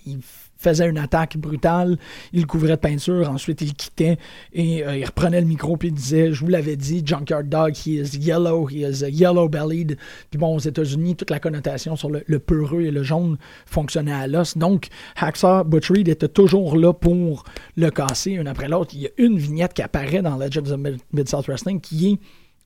[0.58, 1.96] faisait une attaque brutale,
[2.32, 4.18] il couvrait de peinture, ensuite il quittait
[4.52, 7.74] et euh, il reprenait le micro puis il disait, je vous l'avais dit, Junkyard Dog,
[7.76, 9.96] he is yellow, he is yellow bellied.
[10.30, 14.26] Puis bon, aux États-Unis, toute la connotation sur le, peureux et le jaune fonctionnait à
[14.26, 14.58] l'os.
[14.58, 17.44] Donc, Hacksaw Butch Reed était toujours là pour
[17.76, 18.90] le casser, une après l'autre.
[18.94, 22.18] Il y a une vignette qui apparaît dans Legends of Mid- Mid-South Wrestling qui est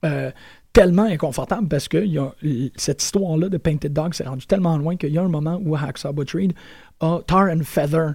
[0.04, 0.30] euh,
[0.72, 2.32] tellement inconfortable parce que y a,
[2.76, 5.76] cette histoire-là de Painted Dog s'est rendue tellement loin qu'il y a un moment où
[5.76, 6.36] Hacksaw Butch
[7.00, 8.14] a Tar and Feather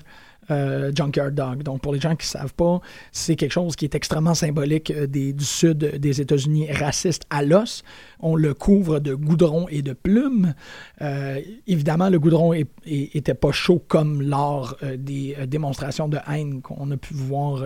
[0.49, 1.63] euh, Junkyard Dog.
[1.63, 2.79] Donc, pour les gens qui ne savent pas,
[3.11, 7.43] c'est quelque chose qui est extrêmement symbolique euh, des, du sud des États-Unis, raciste à
[7.43, 7.83] l'os.
[8.21, 10.53] On le couvre de goudron et de plumes.
[11.01, 12.53] Euh, évidemment, le goudron
[12.85, 17.65] n'était pas chaud comme lors des démonstrations de haine qu'on a pu voir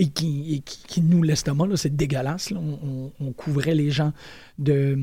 [0.00, 1.76] et qui, et qui, qui noue l'estomac.
[1.76, 2.52] C'est dégueulasse.
[2.52, 4.12] On, couvrait les gens
[4.58, 4.98] de,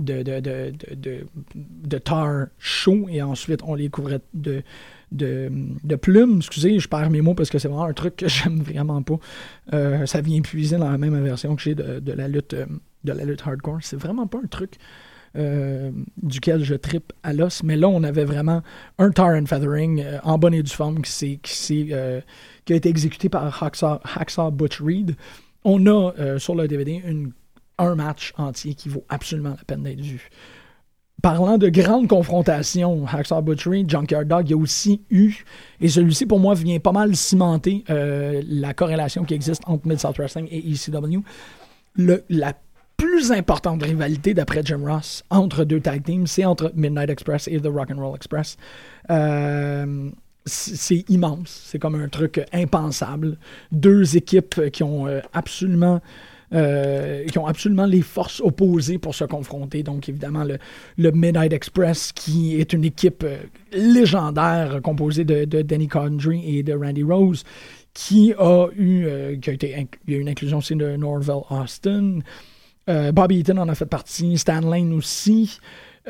[0.00, 4.62] de, de, de, de, tar chaud et ensuite on les couvrait de,
[5.12, 5.50] de,
[5.84, 6.38] de plumes.
[6.38, 9.18] Excusez, je perds mes mots parce que c'est vraiment un truc que j'aime vraiment pas.
[9.72, 12.66] Euh, ça vient puiser dans la même version que j'ai de, de la lutte euh,
[13.04, 13.78] de la lutte hardcore.
[13.80, 14.74] C'est vraiment pas un truc
[15.36, 15.90] euh,
[16.22, 17.62] duquel je tripe à l'os.
[17.62, 18.62] Mais là, on avait vraiment
[18.98, 22.20] un tar and feathering euh, en bonne et due forme qui, qui, euh,
[22.64, 25.16] qui a été exécuté par Hacksaw, Butch Reed.
[25.64, 27.02] On a euh, sur le DVD
[27.78, 30.28] un match entier qui vaut absolument la peine d'être vu.
[31.22, 35.44] Parlant de grandes confrontations, Hacksaw Butch Reed, Junkyard Dog, il y a aussi eu,
[35.80, 40.48] et celui-ci pour moi vient pas mal cimenter la corrélation qui existe entre Mid-South Wrestling
[40.50, 41.20] et ECW.
[41.94, 42.54] Le, la
[43.12, 47.60] plus importante rivalité d'après Jim Ross entre deux tag teams, c'est entre Midnight Express et
[47.60, 48.56] The Rock'n'Roll Express.
[49.10, 50.08] Euh,
[50.46, 53.36] c'est immense, c'est comme un truc impensable.
[53.70, 56.00] Deux équipes qui ont euh, absolument
[56.54, 59.82] euh, qui ont absolument les forces opposées pour se confronter.
[59.82, 63.26] Donc, évidemment, le, Midnight Express, qui est une équipe
[63.72, 67.44] légendaire composée de, Danny Condry et de Randy Rose,
[67.92, 69.06] qui a eu,
[69.40, 72.20] qui a eu une inclusion aussi de Norville Austin.
[72.88, 75.58] Euh, Bobby Eaton en a fait partie, Stan Lane aussi.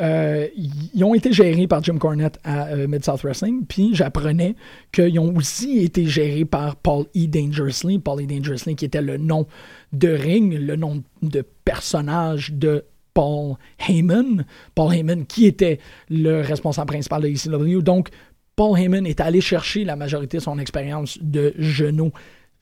[0.01, 0.49] Euh,
[0.95, 4.55] ils ont été gérés par Jim Cornette à euh, Mid-South Wrestling, puis j'apprenais
[4.91, 7.27] qu'ils ont aussi été gérés par Paul E.
[7.27, 7.99] Dangerously.
[7.99, 8.27] Paul E.
[8.27, 9.47] Dangerously, qui était le nom
[9.93, 13.57] de ring, le nom de personnage de Paul
[13.87, 14.47] Heyman.
[14.75, 17.83] Paul Heyman, qui était le responsable principal de ECW.
[17.83, 18.09] Donc,
[18.57, 22.13] Paul Heyman est allé chercher la majorité de son expérience de genou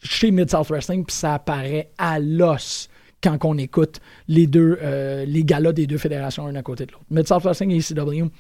[0.03, 2.89] chez Mid-South Wrestling, puis ça apparaît à l'os
[3.23, 7.05] quand on écoute les deux, euh, galas des deux fédérations un à côté de l'autre.
[7.11, 8.31] Mid-South Wrestling et ECW,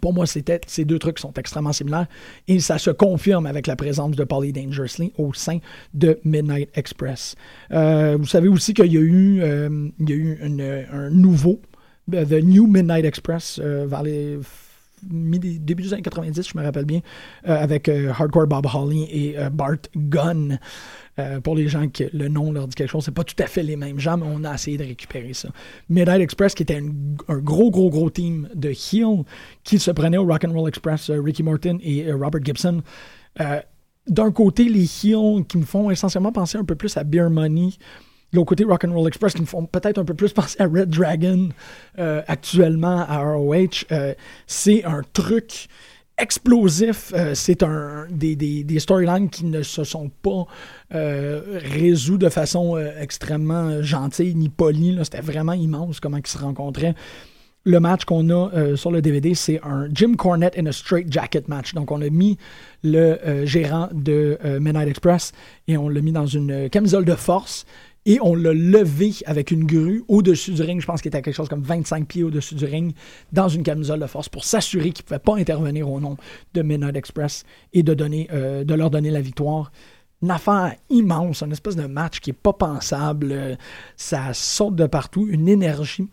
[0.00, 2.06] Pour moi, c'était ces deux trucs sont extrêmement similaires
[2.48, 5.58] et ça se confirme avec la présence de Polly Dangerously au sein
[5.94, 7.36] de Midnight Express.
[7.70, 9.88] Euh, vous savez aussi qu'il y a eu, euh,
[10.92, 11.60] un nouveau,
[12.10, 14.38] The New Midnight Express, vers les
[15.02, 17.00] début des années 90, je me rappelle bien,
[17.48, 20.58] euh, avec euh, Hardcore Bob Holly et euh, Bart Gunn.
[21.42, 23.62] Pour les gens que le nom leur dit quelque chose, c'est pas tout à fait
[23.62, 25.48] les mêmes gens, mais on a essayé de récupérer ça.
[25.88, 29.24] Midnight Express, qui était un gros, gros, gros team de heel
[29.64, 32.82] qui se prenait au Rock'n'Roll Express, Ricky Morton et Robert Gibson.
[34.08, 37.70] D'un côté, les heels qui me font essentiellement penser un peu plus à Beer Money.
[38.32, 41.48] L'autre côté, Rock'n'Roll Express qui me font peut-être un peu plus penser à Red Dragon
[41.98, 43.86] euh, actuellement à ROH.
[43.92, 44.14] Euh,
[44.46, 45.68] c'est un truc
[46.18, 47.12] explosif.
[47.14, 50.46] Euh, c'est un des, des, storylines qui ne se sont pas
[50.90, 54.98] résous de façon extrêmement gentille ni polie.
[55.02, 56.94] C'était vraiment immense comment ils se rencontraient.
[57.68, 61.48] Le match qu'on a sur le DVD, c'est un Jim Cornette in a straight jacket
[61.48, 61.74] match.
[61.74, 62.38] Donc, on a mis
[62.84, 65.32] le gérant de Midnight Express
[65.66, 67.66] et on l'a mis dans une camisole de force
[68.06, 70.80] et on l'a levé avec une grue au-dessus du ring.
[70.80, 72.94] Je pense qu'il était à quelque chose comme 25 pieds au-dessus du ring
[73.32, 76.16] dans une camisole de force pour s'assurer qu'il ne pouvait pas intervenir au nom
[76.54, 79.72] de Midnight Express et de, donner, euh, de leur donner la victoire.
[80.22, 83.58] Une affaire immense, une espèce de match qui n'est pas pensable.
[83.96, 86.06] ça saute de partout, une énergie.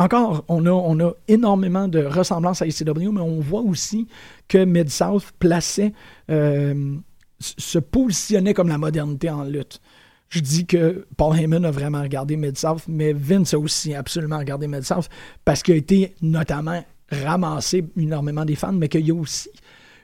[0.00, 4.06] Encore, on a, on a énormément de ressemblances à ICW, mais on voit aussi
[4.46, 5.92] que Mid-South plaçait,
[6.30, 6.94] euh,
[7.40, 9.80] se positionnait comme la modernité en lutte.
[10.28, 14.68] Je dis que Paul Heyman a vraiment regardé Mid-South, mais Vince a aussi absolument regardé
[14.68, 15.08] Mid-South
[15.44, 19.50] parce qu'il a été notamment ramassé énormément des fans, mais qu'il y a aussi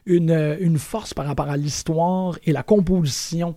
[0.06, 3.54] une, euh, une force par rapport à l'histoire et la composition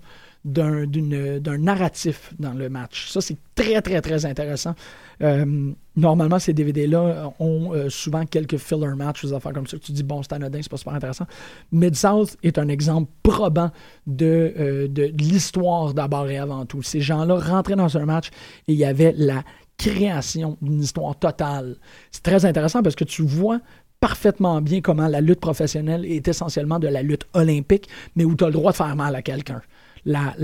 [0.47, 3.09] d'un narratif dans le match.
[3.09, 4.73] Ça, c'est très, très, très intéressant.
[5.21, 9.83] Euh, normalement, ces DVD-là ont euh, souvent quelques filler matchs, des affaires comme ça, que
[9.83, 11.25] tu dis, bon, c'est anodin, c'est pas super intéressant.
[11.71, 13.71] Mid-South est un exemple probant
[14.05, 16.81] de, euh, de l'histoire d'abord et avant tout.
[16.81, 18.29] Ces gens-là rentraient dans un match
[18.67, 19.43] et il y avait la
[19.77, 21.75] création d'une histoire totale.
[22.11, 23.59] C'est très intéressant parce que tu vois
[23.99, 28.43] parfaitement bien comment la lutte professionnelle est essentiellement de la lutte olympique, mais où tu
[28.43, 29.61] as le droit de faire mal à quelqu'un.
[30.07, 30.35] La,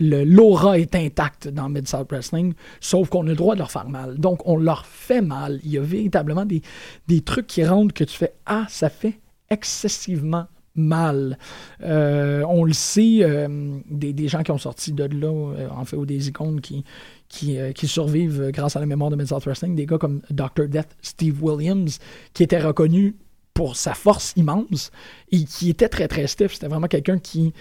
[0.00, 4.18] l'aura est intacte dans Mid-South Wrestling, sauf qu'on a le droit de leur faire mal.
[4.18, 5.60] Donc, on leur fait mal.
[5.64, 6.62] Il y a véritablement des,
[7.06, 11.38] des trucs qui rendent que tu fais Ah, ça fait excessivement mal.
[11.82, 15.84] Euh, on le sait, euh, des, des gens qui ont sorti de là, euh, en
[15.84, 16.84] fait, ou des icônes qui,
[17.28, 20.68] qui, qui survivent grâce à la mémoire de Mid-South Wrestling, des gars comme Dr.
[20.68, 21.98] Death, Steve Williams,
[22.32, 23.16] qui était reconnu
[23.52, 24.90] pour sa force immense
[25.32, 26.54] et qui était très très stiff.
[26.54, 27.52] C'était vraiment quelqu'un qui,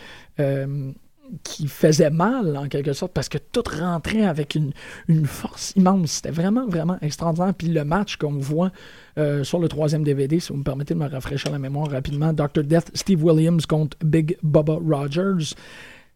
[1.44, 4.72] qui faisait mal en quelque sorte parce que tout rentrait avec une,
[5.26, 6.12] force immense.
[6.12, 7.54] C'était vraiment vraiment extraordinaire.
[7.54, 8.72] Puis le match qu'on voit
[9.18, 12.34] euh, sur le troisième DVD, si vous me permettez de me rafraîchir la mémoire rapidement,
[12.34, 12.64] Dr.
[12.64, 15.56] Death, Steve Williams contre Big Bubba Rogers.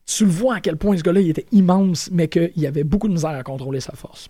[0.05, 3.07] Tu le vois à quel point ce gars-là il était immense, mais qu'il avait beaucoup
[3.07, 4.29] de misère à contrôler sa force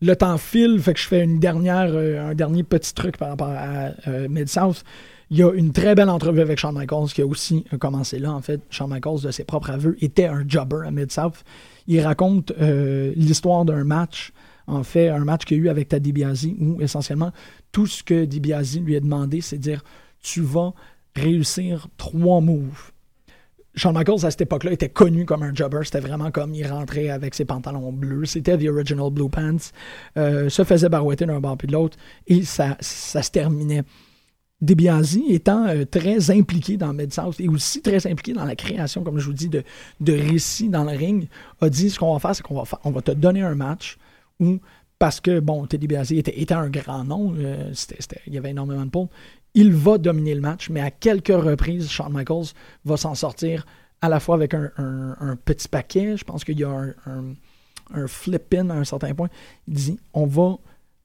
[0.00, 3.90] le temps file, fait que je fais euh, un dernier petit truc par rapport à
[4.06, 4.84] euh, Mid-South.
[5.30, 8.32] Il y a une très belle entrevue avec Shawn Michaels qui a aussi commencé là.
[8.32, 11.44] En fait, Shawn Michaels, de ses propres aveux, était un jobber à Mid-South.
[11.86, 14.32] Il raconte euh, l'histoire d'un match,
[14.66, 17.32] en fait, un match qu'il y a eu avec DiBiase, où essentiellement,
[17.72, 19.84] tout ce que DiBiase lui a demandé, c'est de dire
[20.22, 20.72] tu vas
[21.14, 22.92] réussir trois moves.
[23.74, 25.80] Shawn Michaels, à cette époque-là, était connu comme un jobber.
[25.84, 28.24] C'était vraiment comme il rentrait avec ses pantalons bleus.
[28.24, 29.72] C'était The Original Blue Pants.
[30.16, 31.96] Euh, se faisait barouetter d'un bord puis de l'autre.
[32.26, 33.84] Et ça, ça se terminait.
[34.60, 39.18] DiBiase étant euh, très impliqué dans Mid-South et aussi très impliqué dans la création, comme
[39.18, 39.62] je vous dis, de,
[40.00, 41.28] de récits dans le ring,
[41.60, 43.98] a dit ce qu'on va faire, c'est qu'on va, on va te donner un match
[44.40, 44.58] où,
[44.98, 47.72] parce que, bon, Teddy DiBiase était, était un grand nom, euh,
[48.26, 49.08] il y avait énormément de pôles,
[49.54, 52.52] il va dominer le match, mais à quelques reprises, Shawn Michaels
[52.84, 53.64] va s'en sortir
[54.00, 56.68] à la fois avec un, un- petit paquet, je pense qu'il y a
[57.94, 59.28] un flip-in à un certain point.
[59.66, 60.58] Il dit on va,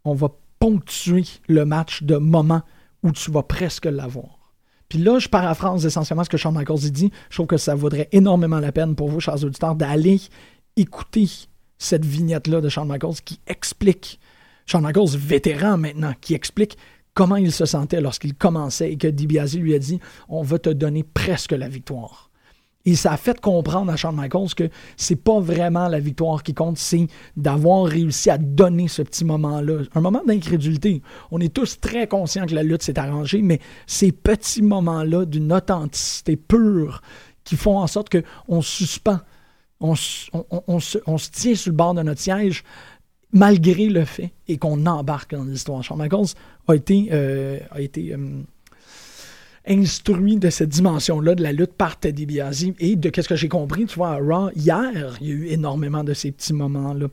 [0.05, 2.61] on va ponctuer le match de moments
[3.03, 4.53] où tu vas presque l'avoir.
[4.89, 7.11] Puis là, je paraphrase essentiellement ce que Shawn Michaels dit.
[7.29, 10.21] Je trouve que ça vaudrait énormément la peine pour vous, chers auditeurs, d'aller
[10.75, 11.29] écouter
[11.77, 14.19] cette vignette-là de Shawn Michaels qui explique,
[14.65, 16.77] Shawn Michaels vétéran maintenant, qui explique
[17.13, 20.69] comment il se sentait lorsqu'il commençait et que DiBiase lui a dit on va te
[20.69, 22.29] donner presque la victoire.
[22.85, 26.53] Et ça a fait comprendre à Shawn Michaels que c'est pas vraiment la victoire qui
[26.53, 27.07] compte, c'est
[27.37, 29.83] d'avoir réussi à donner ce petit moment-là.
[29.95, 31.01] Un moment d'incrédulité.
[31.31, 35.53] On est tous très conscients que la lutte s'est arrangée, mais ces petits moments-là d'une
[35.53, 37.01] authenticité pure
[37.45, 39.19] qui font en sorte qu'on suspend,
[39.79, 39.93] on,
[40.33, 42.63] on- on se tient sur le bord de notre siège
[43.31, 45.81] malgré le fait et qu'on embarque dans l'histoire.
[45.83, 46.35] Shawn Michaels
[46.67, 48.41] a été, euh, a été euh,
[49.67, 53.49] instruit de cette dimension-là de la lutte par Teddy Biasi et de qu'est-ce que j'ai
[53.49, 57.07] compris, tu vois, à Raw, hier, il y a eu énormément de ces petits moments-là.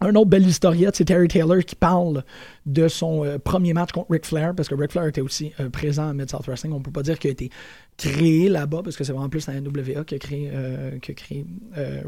[0.00, 2.22] Un autre belle historiette, c'est Terry Taylor qui parle
[2.66, 5.70] de son euh, premier match contre Ric Flair, parce que Ric Flair était aussi euh,
[5.70, 6.74] présent à Mid-South Wrestling.
[6.74, 7.50] On peut pas dire qu'il a été
[7.96, 11.14] créé là-bas, parce que c'est vraiment plus la NWA qui a créé, euh, qui a
[11.14, 11.46] créé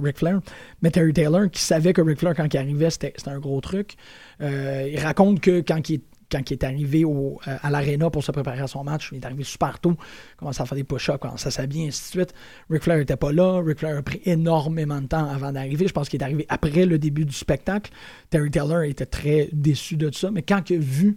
[0.02, 0.40] Ric Flair.
[0.82, 3.96] Mais Terry Taylor, qui savait que Ric Flair, quand il arrivait, c'était un gros truc,
[4.40, 8.22] il raconte que quand il est quand il est arrivé au, euh, à l'aréna pour
[8.22, 9.96] se préparer à son match, il est arrivé super tôt,
[10.36, 12.34] commençait à faire des push-ups, commençait à s'habiller, ainsi de suite.
[12.70, 13.60] Ric Flair n'était pas là.
[13.64, 15.88] Ric Flair a pris énormément de temps avant d'arriver.
[15.88, 17.90] Je pense qu'il est arrivé après le début du spectacle.
[18.30, 21.16] Terry Taylor était très déçu de ça, mais quand il a vu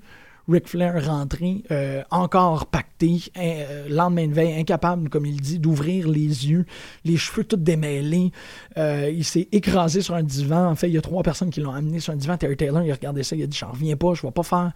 [0.51, 6.07] Ric Flair rentrer euh, encore pacté, euh, lendemain de veille, incapable, comme il dit, d'ouvrir
[6.07, 6.65] les yeux,
[7.05, 8.31] les cheveux tout démêlés.
[8.77, 10.67] Euh, il s'est écrasé sur un divan.
[10.67, 12.37] En fait, il y a trois personnes qui l'ont amené sur un divan.
[12.37, 14.43] Terry Taylor, il a regardé ça, il a dit J'en reviens pas, je vais pas
[14.43, 14.71] faire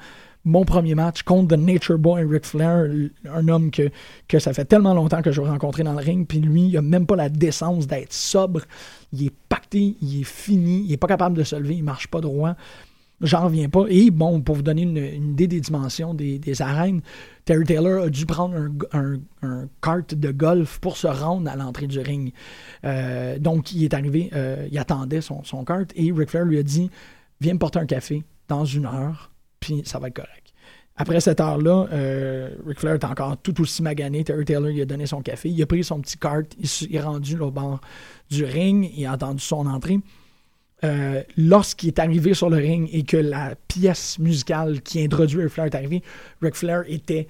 [0.46, 2.88] mon premier match contre The Nature Boy Ric Flair,
[3.34, 3.90] un homme que,
[4.40, 6.82] ça fait tellement longtemps que je veux rencontrer dans le ring, puis lui, il a
[6.84, 8.62] même pas la décence d'être sobre.
[9.12, 12.08] Il est pacté, il est fini, il est pas capable de se lever, il marche
[12.08, 12.56] pas droit.
[13.22, 13.86] J'en reviens pas.
[13.88, 17.02] Et bon, pour vous donner une, idée des dimensions des, arènes,
[17.46, 18.56] Terry Taylor a dû prendre
[18.92, 19.68] un, un,
[20.10, 22.34] de golf pour se rendre à l'entrée du ring.
[22.84, 25.64] Euh, donc, il est arrivé, euh, il attendait son, son
[25.96, 26.90] et Ric Flair lui a dit
[27.40, 30.54] Viens me porter un café dans une heure, puis ça va être correct.
[30.98, 34.24] Après cette heure-là, euh, Ric Flair est encore tout aussi magané.
[34.24, 35.50] Terry Taylor lui a donné son café.
[35.50, 37.82] Il a pris son petit kart, il est rendu au bord
[38.30, 40.00] du ring, il a attendu son entrée.
[40.86, 45.50] Euh, lorsqu'il est arrivé sur le ring et que la pièce musicale qui introduit Ric
[45.50, 46.04] Flair est arrivée,
[46.42, 47.28] Ric Flair était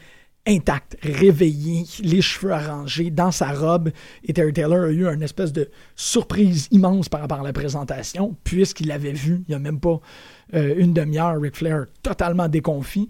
[0.47, 3.91] intact, réveillé, les cheveux arrangés, dans sa robe.
[4.23, 8.35] Et Terry Taylor a eu une espèce de surprise immense par rapport à la présentation,
[8.43, 9.99] puisqu'il avait vu, il n'y a même pas
[10.53, 13.09] euh, une demi-heure, Ric Flair totalement déconfit.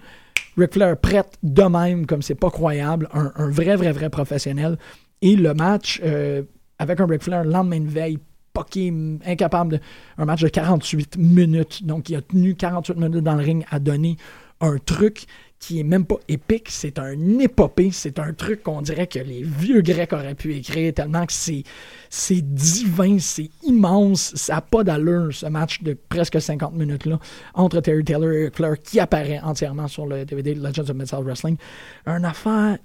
[0.58, 4.78] Ric Flair prête de même, comme c'est pas croyable, un, vrai, vrai, vrai professionnel.
[5.22, 6.44] Et le match, euh,
[6.80, 8.20] avec un Ric Flair, le lendemain de veille,
[8.56, 8.94] poqué,
[9.26, 9.80] incapable de.
[10.18, 11.86] Un match de 48 minutes.
[11.86, 14.18] Donc, il a tenu 48 minutes dans le ring à donner
[14.62, 15.26] un truc
[15.60, 19.42] qui est même pas épique, c'est un épopée, c'est un truc qu'on dirait que les
[19.42, 21.64] vieux Grecs auraient pu écrire tellement que c'est
[22.10, 27.20] c'est divin, c'est immense, ça n'a pas d'allure ce match de presque 50 minutes là
[27.56, 31.58] entre Terry Taylor et Flair qui apparaît entièrement sur le DVD Legends of Mid-South Wrestling.
[32.06, 32.78] Un affaire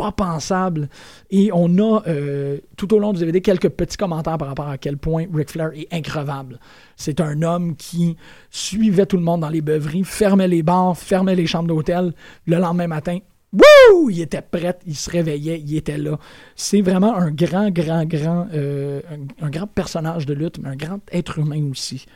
[0.00, 0.88] pas pensable.
[1.30, 4.78] Et on a euh, tout au long du DVD quelques petits commentaires par rapport à
[4.78, 6.58] quel point Ric Flair est increvable.
[6.96, 8.16] C'est un homme qui
[8.50, 12.14] suivait tout le monde dans les beuveries, fermait les bars, fermait les chambres d'hôtel.
[12.46, 13.18] Le lendemain matin,
[13.52, 16.18] wouh, il était prêt, il se réveillait, il était là.
[16.56, 19.02] C'est vraiment un grand, grand, grand, euh,
[19.42, 22.06] un, grand personnage de lutte, mais un grand être humain aussi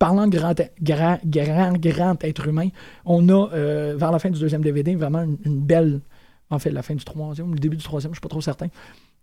[0.00, 2.68] parlant de grand, grand, grand, grand être humain,
[3.04, 6.00] on a, euh, vers la fin du deuxième DVD, vraiment une belle,
[6.50, 8.68] en fait, la fin du troisième, le début du troisième, je suis pas trop certain,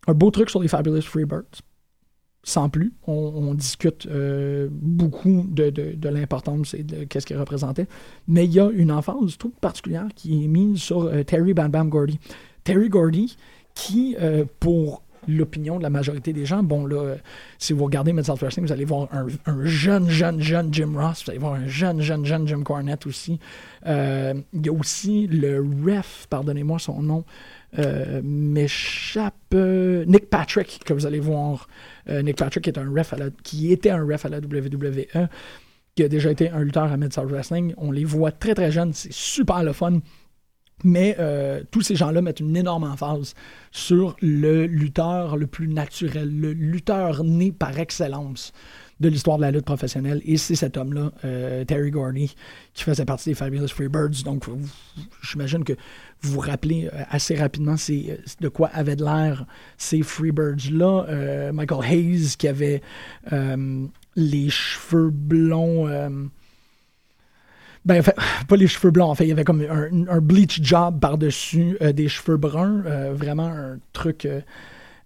[0.08, 1.62] un beau truc sur les Fabulous Freebirds.
[2.44, 7.88] Sans plus, on, discute euh, beaucoup de, de, l'importance et de qu'est-ce qu'il représentait.
[8.30, 11.70] Mais il y a une emphase toute particulière qui est mise sur euh, Terry Bam
[11.70, 12.20] Bam Gordy.
[12.64, 13.36] Terry Gordy,
[13.76, 16.64] qui, euh, pour l'opinion de la majorité des gens.
[16.64, 17.16] Bon, là,
[17.58, 21.24] si vous regardez Mid-South Wrestling, vous allez voir un, un jeune, jeune, jeune Jim Ross.
[21.26, 23.40] Vous allez voir un jeune, jeune, jeune Jim Cornette aussi.
[23.86, 27.26] Euh, Il y a aussi le ref, pardonnez-moi son nom,
[27.80, 29.34] euh, m'échappe.
[29.54, 31.68] euh, Nick Patrick, que vous allez voir.
[32.10, 35.28] Nick Patrick est un ref à la- qui était un ref à la WWE,
[35.96, 37.74] qui a déjà été un lutteur à Mid-South Wrestling.
[37.78, 38.94] On les voit très, très jeunes.
[38.94, 40.00] C'est super le fun.
[40.84, 43.34] Mais euh, tous ces gens-là mettent une énorme emphase
[43.72, 48.54] sur le lutteur le plus naturel, le lutteur né par excellence
[49.00, 50.22] de l'histoire de la lutte professionnelle.
[50.24, 52.36] Et c'est cet homme-là, euh, Terry Gordy,
[52.74, 54.24] qui faisait partie des Fabulous Freebirds.
[54.24, 54.46] Donc,
[55.24, 55.74] j'imagine que
[56.22, 57.76] vous vous rappelez euh, assez rapidement
[58.40, 59.46] de quoi avaient de l'air
[59.78, 61.52] ces Freebirds-là.
[61.54, 62.82] Michael Hayes, qui avait
[64.16, 66.30] les cheveux blonds.
[67.88, 68.04] Ben,
[68.48, 71.94] pas les cheveux blancs, en fait, il y avait comme un, bleach job par-dessus euh,
[71.94, 72.84] des cheveux bruns.
[72.86, 74.42] euh, vraiment un truc euh,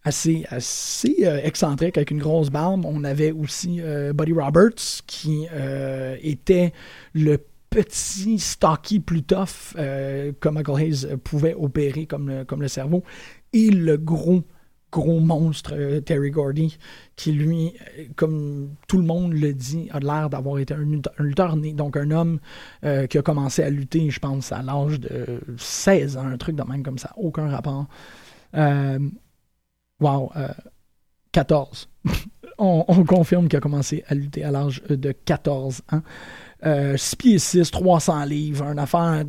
[0.04, 2.84] assez, assez excentrique avec une grosse barbe.
[2.86, 3.82] On avait aussi
[4.16, 5.46] Buddy Roberts qui
[6.24, 6.74] était
[7.14, 7.38] le
[7.70, 13.04] petit, stocky, plus tough que Michael Hayes pouvait opérer comme comme le cerveau.
[13.54, 14.42] Et le gros,
[14.92, 16.78] gros monstre euh, Terry Gordy
[17.16, 20.86] qui, lui, euh, comme tout le monde le dit, a l'air d'avoir été un,
[21.18, 21.74] un lutteur né.
[21.74, 22.40] Donc, un homme
[22.84, 26.56] euh, qui a commencé à lutter, je pense, à l'âge de 16 ans, un truc
[26.56, 27.88] de même comme ça, aucun rapport.
[28.56, 29.00] Euh,
[30.00, 30.50] wow, euh,
[31.32, 31.90] 14.
[32.58, 36.02] on, on confirme qu'il a commencé à lutter à l'âge de 14 ans.
[36.66, 39.24] Euh, 6 pieds 6, 300 livres, une affaire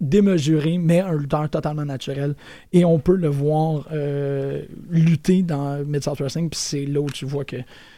[0.00, 2.34] démesurée, mais un lutteur totalement naturel.
[2.72, 7.24] Et on peut le voir euh, lutter dans Mid-South Wrestling, puis c'est là où tu
[7.24, 7.56] vois que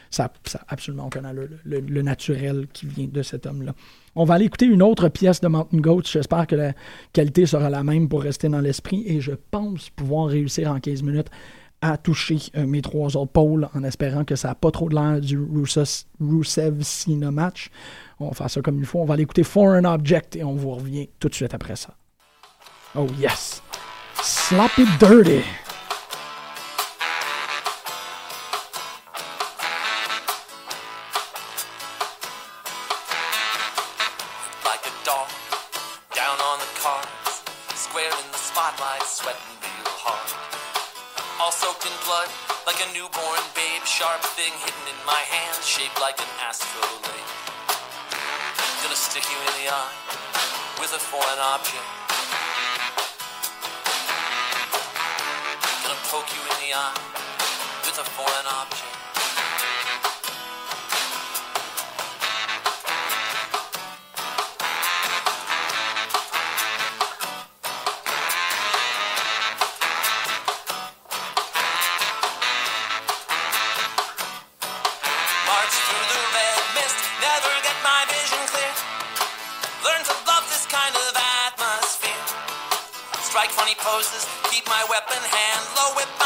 [0.09, 1.21] ça n'a absolument aucun
[1.63, 3.73] le, naturel qui vient de cet homme-là.
[4.15, 6.01] On va aller écouter une autre pièce de Mountain Goats.
[6.05, 6.73] J'espère que la
[7.13, 11.03] qualité sera la même pour rester dans l'esprit et je pense pouvoir réussir en 15
[11.03, 11.29] minutes
[11.81, 14.95] à toucher euh, mes trois autres pôles en espérant que ça n'a pas trop de
[14.95, 17.71] l'air du Rusev- Rusev Cena match.
[18.25, 18.99] On va faire ça comme il faut.
[18.99, 21.95] On va aller écouter Foreign Object et on vous revient tout de suite après ça.
[22.95, 23.61] Oh yes!
[24.21, 25.41] Sloppy Dirty!
[42.71, 47.00] like a newborn babe, sharp thing hidden in my hand, shaped like an astrolabe.
[49.11, 49.91] Stick you in the eye
[50.79, 51.83] with a foreign object.
[55.83, 56.95] Gonna poke you in the eye
[57.83, 58.90] with a foreign object.
[85.97, 86.20] Hand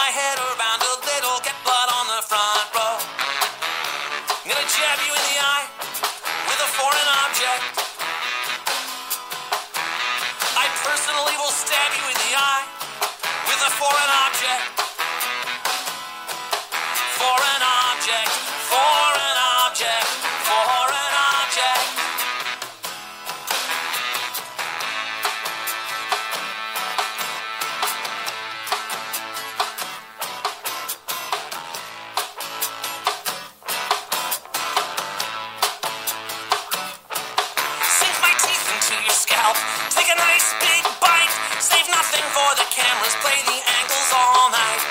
[39.45, 39.61] into.
[39.93, 41.33] Take a nice big bite.
[41.59, 43.15] Save nothing for the cameras.
[43.21, 44.81] Play the angles all night.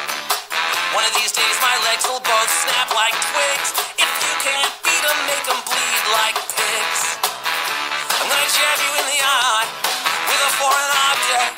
[0.94, 3.68] One of these days my legs will both snap like twigs.
[3.98, 7.02] If you can't beat 'em, make 'em bleed like pigs.
[8.20, 9.66] I'm gonna jab you in the eye
[10.28, 11.54] with a foreign object.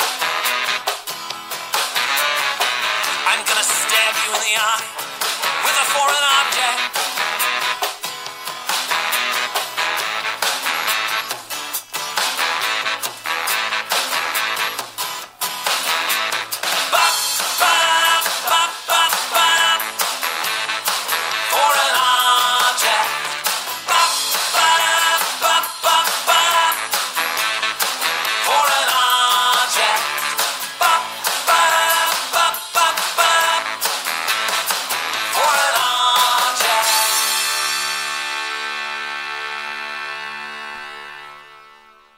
[3.29, 5.16] I'm gonna stab you in the eye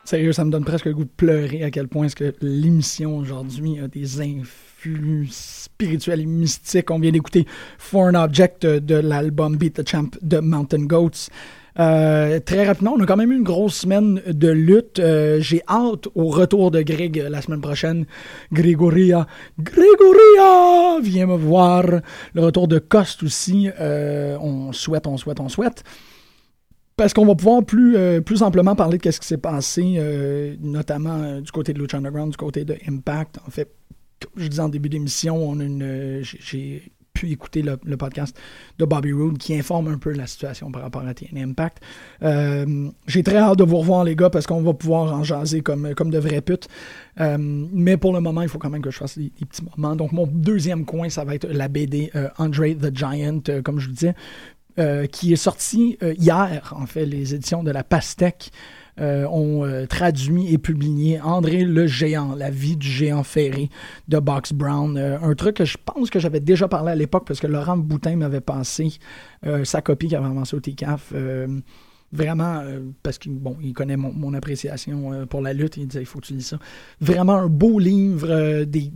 [0.09, 3.19] Sérieux, ça me donne presque le goût de pleurer à quel point est-ce que l'émission
[3.19, 6.91] aujourd'hui a des influx spirituels et mystiques.
[6.91, 7.45] On vient d'écouter
[7.77, 11.29] Foreign Object de, l'album Beat the Champ de Mountain Goats.
[11.79, 14.99] Euh, très rapidement, on a quand même eu une grosse semaine de lutte.
[14.99, 18.07] Euh, J'ai hâte au retour de Greg la semaine prochaine.
[18.51, 19.27] Grégoria,
[19.61, 21.85] Grégoria, viens me voir.
[22.33, 23.69] Le retour de Cost aussi.
[23.79, 25.85] Euh, on souhaite, on souhaite, on souhaite
[26.99, 30.57] parce qu'on va pouvoir plus, euh, plus amplement parler de ce qui s'est passé, euh,
[30.61, 33.39] notamment euh, du côté de Lucha Underground, du côté de Impact.
[33.47, 33.73] En fait,
[34.21, 35.57] comme je disais en début d'émission,
[36.23, 38.39] j'ai- pu écouter le, podcast
[38.79, 41.83] de Bobby Roode qui informe un peu la situation par rapport à TN Impact.
[43.09, 45.97] J'ai très hâte de vous revoir, les gars, parce qu'on va pouvoir en jaser comme,
[45.97, 46.69] comme de vraies putes.
[47.19, 49.97] Mais pour le moment, il faut quand même que je fasse des, petits moments.
[49.97, 53.95] Donc, mon deuxième coin, ça va être la BD Andre the Giant, comme je vous
[53.95, 54.15] disais
[54.79, 58.53] euh, qui est sorti euh, hier, en fait, les éditions de la Pastèque
[59.01, 63.71] euh, ont traduit et publié André le géant, la vie du géant ferré
[64.07, 64.97] de Box Brown.
[64.97, 68.17] Un truc que je pense que j'avais déjà parlé à l'époque parce que Laurent Boutin
[68.17, 68.99] m'avait passé
[69.65, 71.13] sa copie qui avait avancé au TCAF.
[72.11, 72.63] Vraiment,
[73.03, 73.41] parce qu'il
[73.75, 76.59] connaît mon, appréciation pour la lutte, il disait il faut que tu lis ça.
[77.01, 78.91] Vraiment un beau livre, des,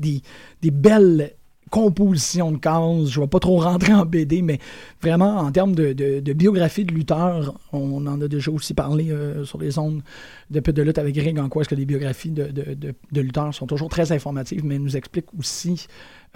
[0.62, 1.32] des belles
[1.72, 3.08] composition de cases.
[3.08, 4.58] Je ne vais pas trop rentrer en BD, mais
[5.00, 9.10] vraiment en termes de, de- de biographie de lutteur, on en a déjà aussi parlé
[9.10, 10.02] euh, sur les ondes
[10.50, 13.54] de peu de lutte avec Greg en quoi est-ce que les biographies de, de, lutteurs
[13.54, 15.86] sont toujours très informatives, mais nous expliquent aussi,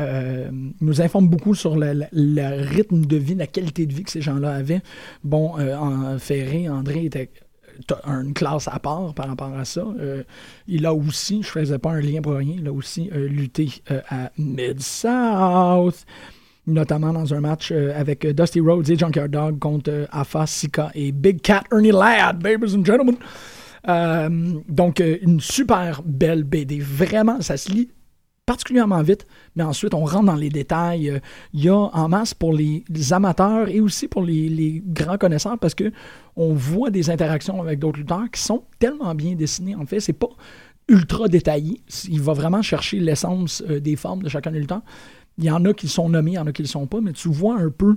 [0.00, 0.48] euh,
[0.80, 4.52] nous informent beaucoup sur le rythme de vie, la qualité de vie que ces gens-là
[4.54, 4.80] avaient.
[5.22, 7.28] Bon, euh, en Ferré, André était
[8.06, 9.84] une classe à part par rapport à ça.
[9.98, 10.22] Euh,
[10.66, 13.68] il a aussi, je faisais pas un lien pour rien, il a aussi euh, lutté
[13.90, 16.06] euh, à Mid-South,
[16.66, 21.40] notamment dans un match avec Dusty Rhodes et Junkyard Dog contre Afa, Sika et Big
[21.40, 23.16] Cat Ernie Ladd, babies and gentlemen.
[24.68, 26.80] Donc, une super belle BD.
[26.80, 27.88] Vraiment, ça se lit
[28.46, 29.26] particulièrement vite,
[29.56, 31.20] mais ensuite on rentre dans les détails.
[31.52, 35.58] Il y a en masse pour les, amateurs et aussi pour les, les grands connaisseurs
[35.58, 35.92] parce que
[36.36, 39.74] on voit des interactions avec d'autres lutteurs qui sont tellement bien dessinées.
[39.74, 40.28] En fait, c'est pas
[40.88, 41.80] ultra détaillé.
[42.08, 44.82] Il va vraiment chercher l'essence euh, des formes de chacun des lutteurs.
[45.38, 46.86] Il y en a qui sont nommés, il y en a qui ne le sont
[46.86, 47.96] pas, mais tu vois un peu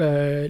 [0.00, 0.48] euh,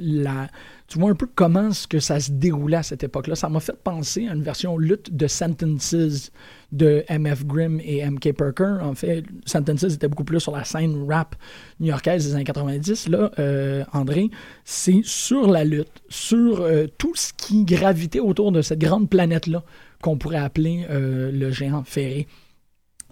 [0.88, 3.34] tu vois un peu comment ce que ça se déroulait à cette époque-là.
[3.34, 6.30] Ça m'a fait penser à une version lutte de Sentences
[6.70, 8.78] de MF Grimm et MK Perker.
[8.82, 11.34] En fait, Sentences était beaucoup plus sur la scène rap
[11.80, 13.08] new-yorkaise des années 90.
[13.08, 14.30] Là, euh, André,
[14.64, 19.64] c'est sur la lutte, sur euh, tout ce qui gravitait autour de cette grande planète-là
[20.02, 22.26] qu'on pourrait appeler le géant ferré.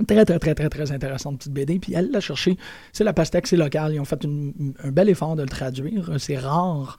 [0.06, 1.78] Très, très, très, très, très intéressante petite BD.
[1.78, 2.56] Puis elle l'a cherché.
[2.92, 3.92] C'est la pastèque, c'est local.
[3.94, 6.10] Ils ont fait un bel effort de le traduire.
[6.18, 6.98] C'est rare.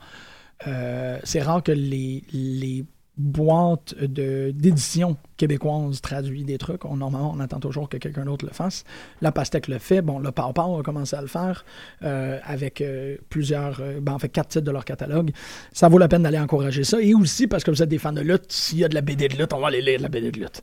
[0.66, 2.84] euh, c'est rare que les, les
[3.16, 6.84] boîtes d'édition québécoises traduisent des trucs.
[6.84, 8.84] On, normalement, on attend toujours que quelqu'un d'autre le fasse.
[9.20, 10.00] La pastèque le fait.
[10.00, 11.64] Bon, le Pow Pow a commencé à le faire
[12.04, 15.32] euh, avec euh, plusieurs, euh, ben, en fait, quatre titres de leur catalogue.
[15.72, 17.00] Ça vaut la peine d'aller encourager ça.
[17.00, 19.00] Et aussi parce que vous êtes des fans de lutte, s'il y a de la
[19.00, 20.62] BD de lutte, on va aller lire de la BD de lutte.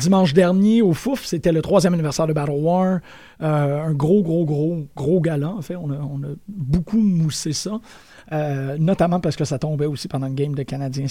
[0.00, 3.00] Dimanche dernier, au Fouf, c'était le troisième anniversaire de Battle War.
[3.40, 5.48] Un gros, gros, gros, gros gala.
[5.48, 7.80] En fait, on a, on a beaucoup moussé ça.
[8.78, 11.06] Notamment parce que ça tombait aussi pendant le game de Canadien,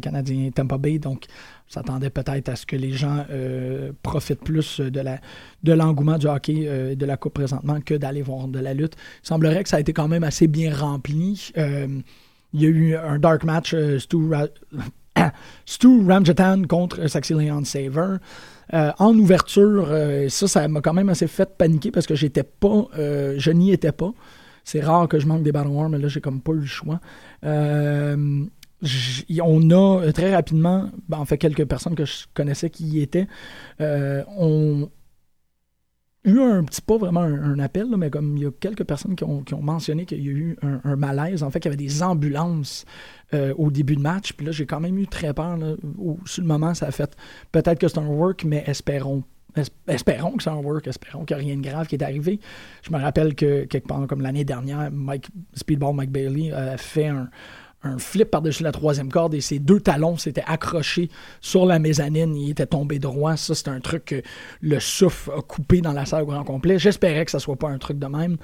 [0.00, 0.98] Canadien Tampa Bay.
[0.98, 6.26] Donc, on s'attendait peut-être à ce que les gens euh, profitent plus de l'engouement du
[6.26, 8.94] hockey euh, et de la Coupe présentement que d'aller voir de la lutte.
[9.24, 11.50] Il semblerait que ça a été quand même assez bien rempli.
[11.56, 11.86] Euh,
[12.52, 14.48] il y a eu un dark match, Stu, Ra-
[15.64, 17.00] Stu Ramjatan contre
[17.32, 18.16] Leon Saver.
[18.72, 19.88] En ouverture,
[20.28, 23.92] ça, ça m'a quand même assez fait paniquer parce que j'étais pas, je n'y étais
[23.92, 24.12] pas.
[24.64, 26.66] C'est rare que je manque des Battle War, mais là, j'ai comme pas eu le
[26.66, 27.00] choix.
[29.42, 33.00] On a euh, très rapidement, ben, en fait, quelques personnes que je connaissais qui y
[33.00, 33.26] étaient,
[33.80, 34.90] euh, ont
[36.24, 39.16] eu un petit, pas vraiment un, appel, là, mais comme il y a quelques personnes
[39.16, 41.74] qui ont, qui ont mentionné qu'il y a eu un, malaise, en fait, qu'il y
[41.74, 42.84] avait des ambulances
[43.34, 46.18] euh, au début de match, puis là, j'ai quand même eu très peur, là, Au-
[46.24, 47.16] sur moment, ça a fait,
[47.50, 49.24] peut-être que c'est un work, mais espérons
[49.56, 52.02] es- Espérons que c'est un work, espérons qu'il n'y a rien de grave qui est
[52.02, 52.40] arrivé.
[52.82, 57.08] Je me rappelle que quelque part, comme l'année dernière, Mike, Speedball Mike Bailey a fait
[57.08, 57.28] un,
[57.84, 61.10] un flip par-dessus la troisième corde et ses deux talons s'étaient accrochés
[61.40, 62.36] sur la mezzanine.
[62.36, 63.36] Il était tombé droit.
[63.36, 64.22] Ça, c'est un truc que
[64.60, 66.78] le souffle a coupé dans la salle au grand complet.
[66.78, 68.36] J'espérais que ça soit pas un truc de même.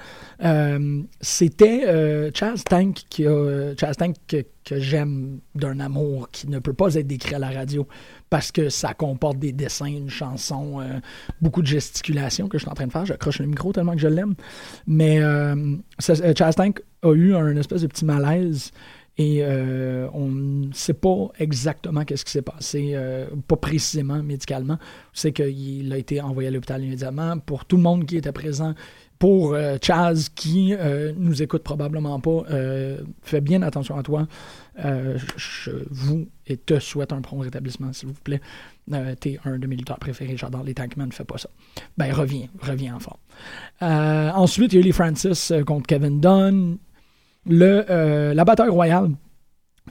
[0.45, 6.74] Euh, C'était euh, Chaz Tank qui a, Tank que, j'aime d'un amour qui ne peut
[6.74, 7.89] pas être décrit à la radio
[8.28, 11.01] parce que ça comporte des dessins, une chanson, euh,
[11.41, 13.07] beaucoup de gesticulation que je suis en train de faire.
[13.07, 14.34] J'accroche le micro tellement que je l'aime.
[14.86, 15.20] Mais
[15.99, 18.72] Chaz Tank a eu un espèce de petit malaise
[19.19, 24.79] et euh, on ne sait pas exactement qu'est-ce qui s'est passé, euh, pas précisément médicalement.
[25.12, 27.37] C'est qu'il a été envoyé à l'hôpital immédiatement.
[27.39, 28.75] Pour tout le monde qui était présent,
[29.19, 32.45] pour euh, Chaz qui euh, nous écoute probablement pas,
[33.23, 34.29] fais bien attention à toi.
[34.77, 38.41] Je, vous et te souhaite un prompt rétablissement, s'il vous plaît.
[39.19, 41.51] T'es un de mes lutteurs préférés, j'adore les Tankmen, fais pas ça.
[41.97, 43.19] Ben reviens, reviens en forme.
[43.81, 46.79] Ensuite, il y a eu Francis contre Kevin Dunn.
[47.49, 49.11] Le, euh, la bataille royale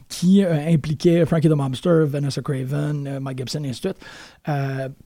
[0.08, 3.88] qui euh, impliquait Frankie the Mobster, Vanessa Craven, euh, Mike Gibson, et ainsi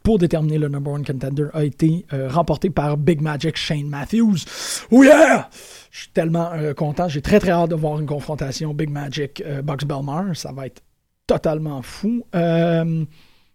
[0.03, 4.45] pour déterminer le number one contender, a été remporté par Big Magic Shane Matthews.
[4.91, 5.49] Oh yeah!
[5.91, 7.09] Je suis tellement content.
[7.09, 10.37] J'ai très très hâte de voir une confrontation Big Magic Box Belmar.
[10.37, 10.83] Ça va être
[11.27, 12.25] totalement fou.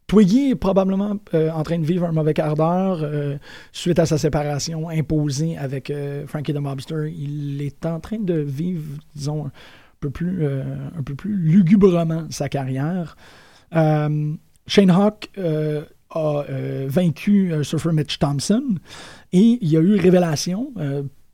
[0.07, 3.37] Twiggy est probablement euh, en train de vivre un mauvais quart d'heure euh,
[3.73, 7.13] suite à sa séparation imposée avec euh, Frankie the Mobster.
[7.13, 8.85] Il est en train de vivre,
[9.15, 9.51] disons, un
[9.99, 13.17] peu plus, un peu plus lugubrement sa carrière.
[13.73, 14.39] Shane
[14.91, 15.29] Hawk
[16.11, 16.43] a
[16.87, 18.63] vaincu Surfer Mitch Thompson
[19.33, 20.71] et il y a eu révélation.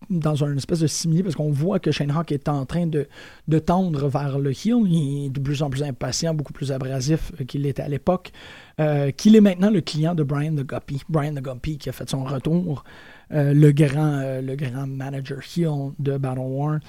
[0.10, 3.08] dans un espèce de simili parce qu'on voit que Shane Hawk est en train de,
[3.48, 4.84] de tendre vers le heel.
[4.88, 8.32] Il est de plus en plus impatient, beaucoup plus abrasif qu'il l'était à l'époque.
[8.80, 11.02] Euh, qu'il est maintenant le client de Brian the Guppy.
[11.08, 12.84] Brian the Guppy qui a fait son retour,
[13.32, 16.80] euh, le, grand, euh, le grand manager heel de Battle War,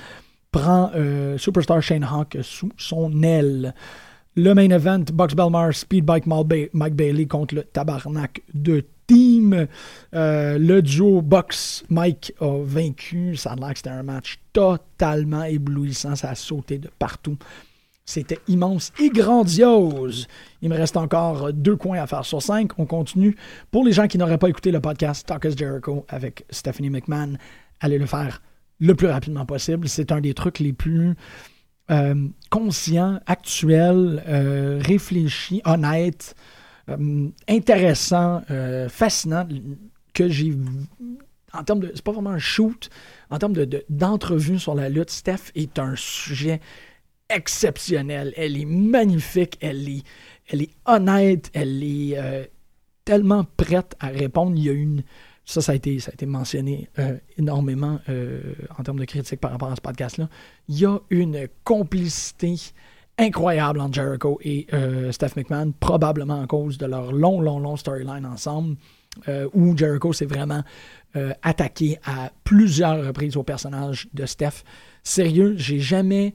[0.50, 0.92] prend
[1.36, 3.74] Superstar Shane Hawk sous son aile.
[4.36, 9.66] Le main event, Box Belmar, Speedbike Mike Bailey contre le tabarnak de Team.
[10.12, 13.36] Le duo Box Mike a vaincu.
[13.36, 16.14] Ça a l'air c'était un match totalement éblouissant.
[16.14, 17.36] Ça a sauté de partout.
[18.06, 20.26] C'était immense et grandiose.
[20.60, 22.78] Il me reste encore deux coins à faire sur cinq.
[22.78, 23.34] On continue.
[23.70, 27.34] Pour les gens qui n'auraient pas écouté le podcast Talk is Jericho avec Stephanie McMahon,
[27.80, 28.42] allez le faire
[28.78, 29.88] le plus rapidement possible.
[29.88, 31.14] C'est un des trucs les plus
[31.90, 36.34] euh, conscients, actuels, euh, réfléchis, honnêtes,
[36.90, 39.48] euh, intéressants, euh, fascinants
[40.12, 40.54] que j'ai.
[41.54, 41.92] En termes de.
[41.94, 42.90] C'est pas vraiment un shoot.
[43.30, 46.60] En termes de- de- d'entrevue sur la lutte, Steph est un sujet
[47.28, 48.32] exceptionnelle.
[48.36, 52.44] Elle est magnifique, elle est, honnête, elle est euh,
[53.04, 54.52] tellement prête à répondre.
[54.56, 55.02] Il y a une.
[55.46, 59.70] Ça, ça a été, ça mentionné euh, énormément euh, en termes de critique par rapport
[59.70, 60.30] à ce podcast-là.
[60.68, 62.54] Il y a une complicité
[63.18, 64.66] incroyable entre Jericho et
[65.12, 68.76] Steph McMahon, probablement à cause de leur long, long, long storyline ensemble,
[69.52, 70.64] où Jericho s'est vraiment
[71.42, 74.64] attaqué à plusieurs reprises au personnage de Steph.
[75.04, 76.34] Sérieux, j'ai jamais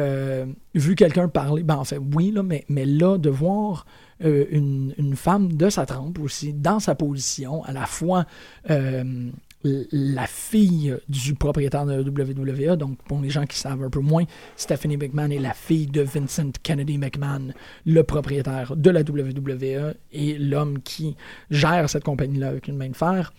[0.00, 3.86] euh, vu quelqu'un parler, ben en fait oui, là, mais, mais là, de voir
[4.24, 8.24] euh, une, femme de sa trempe aussi, dans sa position, à la fois
[8.70, 9.30] euh,
[9.62, 14.00] la fille du propriétaire de la WWE, donc pour les gens qui savent un peu
[14.00, 14.24] moins,
[14.56, 17.52] Stephanie McMahon est la fille de Vincent Kennedy McMahon,
[17.84, 21.16] le propriétaire de la WWE et l'homme qui
[21.50, 23.32] gère cette compagnie-là avec une main de fer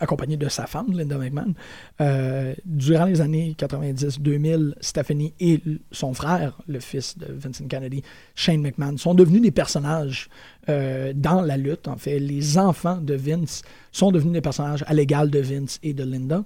[0.00, 1.54] accompagné de sa femme, Linda McMahon.
[2.00, 8.02] Euh, durant les années 90-2000, Stephanie et son frère, le fils de Vincent Kennedy,
[8.34, 10.28] Shane McMahon, sont devenus des personnages
[10.68, 11.88] euh, dans la lutte.
[11.88, 15.94] En fait, les enfants de Vince sont devenus des personnages à l'égal de Vince et
[15.94, 16.44] de Linda.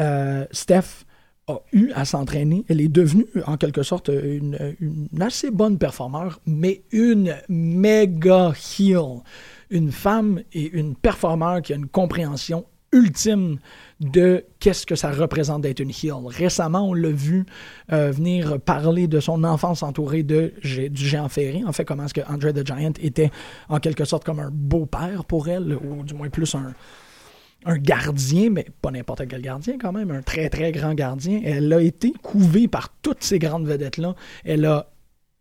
[0.00, 1.04] Euh, Steph
[1.48, 2.64] a eu à s'entraîner.
[2.68, 9.22] Elle est devenue, en quelque sorte, une, une assez bonne performeur, mais une méga heel.
[9.70, 13.58] Une femme et une performeur qui a une compréhension ultime
[14.00, 16.26] de qu'est-ce que ça représente d'être une heel.
[16.26, 17.46] Récemment, on l'a vu
[17.92, 21.62] euh, venir parler de son enfance entourée de, du géant ferré.
[21.66, 23.30] En fait, comment est-ce que Andre the Giant était
[23.68, 26.74] en quelque sorte comme un beau-père pour elle, ou du moins plus un,
[27.64, 31.40] un gardien, mais pas n'importe quel gardien quand même, un très très grand gardien.
[31.44, 34.14] Elle a été couvée par toutes ces grandes vedettes-là.
[34.44, 34.90] Elle a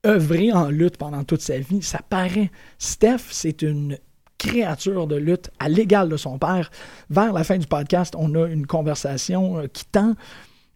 [0.05, 1.81] œuvré en lutte pendant toute sa vie.
[1.81, 2.51] Ça paraît.
[2.77, 3.97] Steph, c'est une
[4.39, 6.71] créature de lutte à l'égal de son père.
[7.11, 10.15] Vers la fin du podcast, on a une conversation euh, qui tend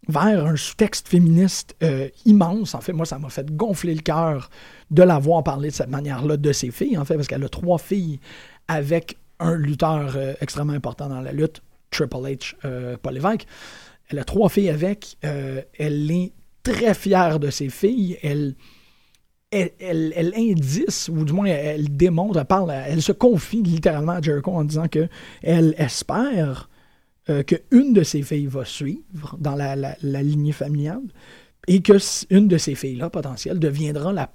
[0.06, 2.74] vers un sous-texte féministe euh, immense.
[2.74, 4.50] En fait, moi, ça m'a fait gonfler le cœur
[4.90, 7.48] de la voir parler de cette manière-là de ses filles, en fait, parce qu'elle a
[7.48, 8.20] trois filles
[8.68, 13.46] avec un lutteur euh, extrêmement important dans la lutte, Triple H, Paul Lévesque.
[14.10, 15.16] Elle a trois filles avec.
[15.22, 16.32] elle est
[16.64, 18.18] très fière de ses filles.
[18.22, 18.56] Elle,
[19.78, 24.20] elle, elle, indice, ou du moins elle démontre, elle parle, elle se confie littéralement à
[24.22, 25.08] Jericho en disant que
[25.42, 26.68] elle espère
[27.30, 31.02] euh, qu'une de ses filles va suivre dans la, la- lignée familiale
[31.68, 31.94] et que
[32.30, 34.30] une de ces filles-là, potentielle, deviendra la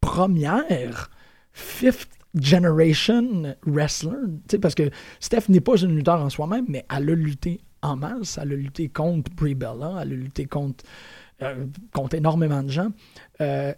[0.00, 1.10] première
[1.52, 4.16] fifth generation wrestler.
[4.48, 4.90] Tu sais, parce que
[5.20, 8.38] Steph n'est pas une lutteur en soi-même, mais elle a lutté en masse.
[8.40, 10.84] Elle a lutté contre Brie Bella, elle a lutté contre,
[11.42, 12.88] euh, contre énormément de gens.
[13.42, 13.74] Euh,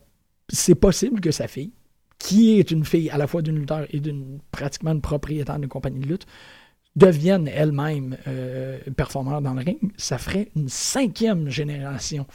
[0.48, 1.72] c'est possible que sa fille,
[2.18, 5.68] qui est une fille à la fois d'une lutteur et d'une pratiquement une propriétaire d'une
[5.68, 6.26] compagnie de lutte,
[6.96, 12.26] devienne elle-même euh, performeur dans le ring, ça ferait une cinquième génération.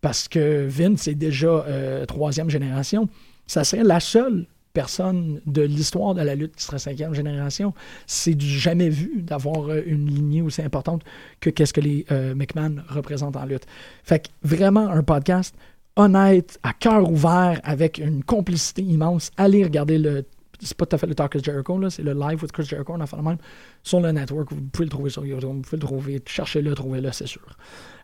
[0.00, 3.08] Parce que Vince est déjà euh, troisième génération.
[3.46, 7.74] Ça serait la seule personne de l'histoire de la lutte qui serait cinquième génération.
[8.06, 11.02] C'est du jamais vu d'avoir euh, une lignée aussi importante
[11.40, 13.66] que qu'est-ce que les McMahon représentent en lutte.
[14.04, 15.54] Fait que vraiment un podcast
[15.98, 19.30] honnête, à cœur ouvert, avec une complicité immense.
[19.36, 20.24] Allez regarder le.
[20.60, 22.64] C'est pas tout à fait le Talk is Jericho, là, c'est le Live with Chris
[22.64, 23.36] Jericho, on en fait même,
[23.84, 24.52] sur le network.
[24.52, 27.46] Vous pouvez le trouver sur YouTube, vous pouvez le trouver, cherchez-le, trouvez-le, c'est sûr.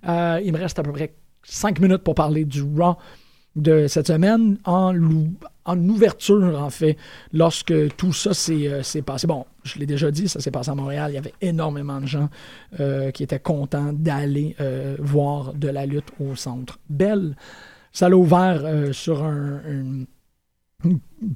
[0.06, 2.96] Euh, il me reste à peu près 5 minutes pour parler du Raw
[3.56, 4.94] de cette semaine en,
[5.66, 6.96] ouverture, en fait,
[7.32, 9.26] lorsque tout ça s'est euh, s'est passé.
[9.26, 11.10] Bon, je l'ai déjà dit, ça s'est passé à Montréal.
[11.10, 12.28] Il y avait énormément de gens
[12.78, 14.54] euh, qui étaient contents d'aller
[15.00, 17.34] voir de la lutte au centre Belle.
[17.94, 19.60] Ça l'a ouvert euh, sur un,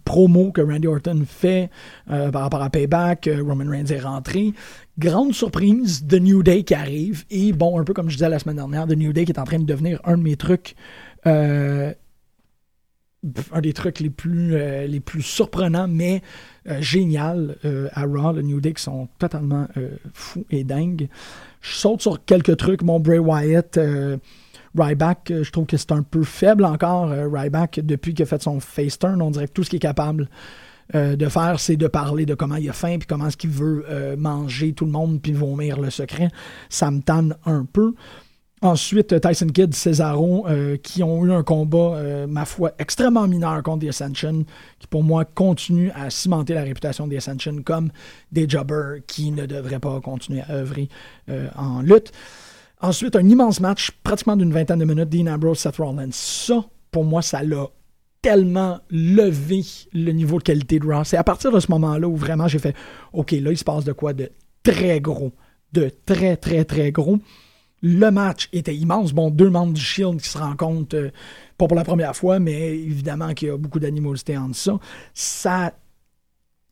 [0.04, 1.70] promo que Randy Orton fait
[2.10, 4.52] euh, par rapport à Payback, euh, Roman Reigns est rentré.
[4.98, 7.24] Grande surprise, The New Day qui arrive.
[7.30, 9.38] Et bon, un peu comme je disais la semaine dernière, The New Day qui est
[9.38, 10.74] en train de devenir un de mes trucs.
[11.24, 11.94] un
[13.62, 16.22] des trucs les plus, surprenants, mais
[16.80, 17.56] génial
[17.92, 19.68] à Raw, le New Day, qui sont totalement
[20.12, 21.08] fous et dingues.
[21.60, 22.82] Je saute sur quelques trucs.
[22.82, 23.78] Mon Bray Wyatt,
[24.78, 27.10] Ryback, euh, je trouve que c'est un peu faible encore.
[27.10, 29.78] euh, Ryback, depuis qu'il a fait son face turn, on dirait que tout ce qu'il
[29.78, 30.28] est capable
[30.94, 33.50] euh, de faire, c'est de parler de comment il a faim, puis comment est-ce qu'il
[33.50, 33.84] veut
[34.16, 36.30] manger tout le monde, puis vomir le secret.
[36.68, 37.94] Ça me tanne un peu.
[38.60, 40.46] Ensuite, Tyson Kidd, Cesaro,
[40.82, 44.44] qui ont eu un combat, ma foi, extrêmement mineur contre The Ascension,
[44.80, 47.90] qui pour moi continue à cimenter la réputation des Ascension comme
[48.32, 50.88] des jobbers qui ne devraient pas continuer à œuvrer
[51.54, 52.12] en lutte.
[52.80, 56.10] Ensuite, un immense match, pratiquement d'une vingtaine de minutes, Dean Ambrose, Seth Rollins.
[56.12, 57.66] Ça, pour moi, ça l'a
[58.22, 59.62] tellement levé
[59.92, 61.04] le niveau de qualité de Raw.
[61.04, 62.74] C'est à partir de ce moment-là où vraiment j'ai fait
[63.12, 64.30] OK, là, il se passe de quoi de
[64.62, 65.32] très gros.
[65.72, 67.18] De très, très, très gros.
[67.82, 69.12] Le match était immense.
[69.12, 71.10] Bon, deux membres du Shield qui se rencontrent, euh,
[71.56, 74.78] pas pour la première fois, mais évidemment qu'il y a beaucoup d'animosité entre ça.
[75.14, 75.74] Ça,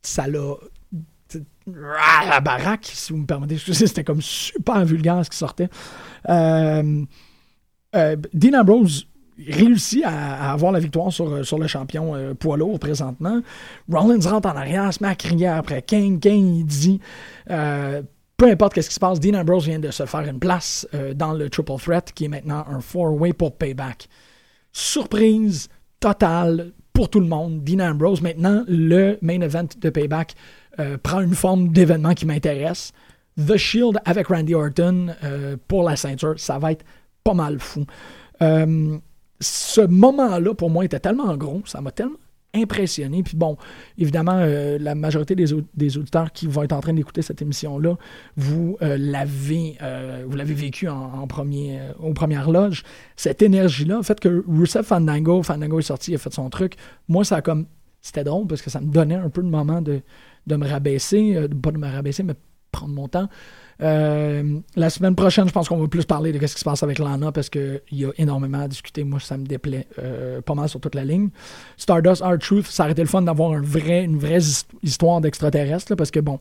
[0.01, 0.55] ça l'a.
[1.67, 5.69] La baraque, si vous me permettez, c'était comme super vulgaire ce qui sortait.
[6.29, 7.03] Euh,
[7.95, 9.07] euh, Dean Ambrose
[9.37, 13.41] réussit à, avoir la victoire sur, sur le champion euh, poids lourd présentement.
[13.91, 16.19] Rollins rentre en arrière, se met à crier après Kane.
[16.19, 17.01] Kane, il dit
[17.47, 21.33] peu importe ce qui se passe, Dean Ambrose vient de se faire une place dans
[21.33, 24.07] le Triple Threat qui est maintenant un four-way pour Payback.
[24.71, 27.63] Surprise totale pour tout le monde.
[27.63, 30.35] Dean Ambrose, maintenant, le main event de Payback
[30.79, 32.91] euh, prend une forme d'événement qui m'intéresse.
[33.37, 36.83] The Shield avec Randy Orton euh, pour la ceinture, ça va être
[37.23, 37.85] pas mal fou.
[38.41, 38.97] Euh,
[39.39, 42.17] ce moment-là, pour moi, était tellement gros, ça m'a tellement
[42.55, 43.21] impressionné.
[43.21, 43.55] Puis bon,
[43.99, 44.39] évidemment,
[44.79, 47.95] la majorité des, au- des auditeurs qui vont être en train d'écouter cette émission-là,
[48.35, 49.77] vous l'avez
[50.27, 52.83] vous l'avez vécu en, en premier, aux.
[53.15, 56.75] Cette énergie-là, fait que Rusev Fandango, Fandango est sorti, il a fait son truc,
[57.07, 57.67] moi, ça a comme.
[58.01, 60.01] C'était drôle parce que ça me donnait un peu le moment de,
[60.47, 62.33] de me rabaisser, euh, pas de me rabaisser, mais
[62.71, 63.27] prendre mon temps.
[63.81, 66.81] Euh, la semaine prochaine, je pense qu'on va plus parler de ce qui se passe
[66.81, 69.03] avec Lana parce qu'il y a énormément à discuter.
[69.03, 71.29] Moi, ça me déplaît euh, pas mal sur toute la ligne.
[71.77, 75.21] Stardust, Art Truth, ça aurait été le fun d'avoir un vrai, une vraie his- histoire
[75.21, 76.39] d'extraterrestre parce que, bon,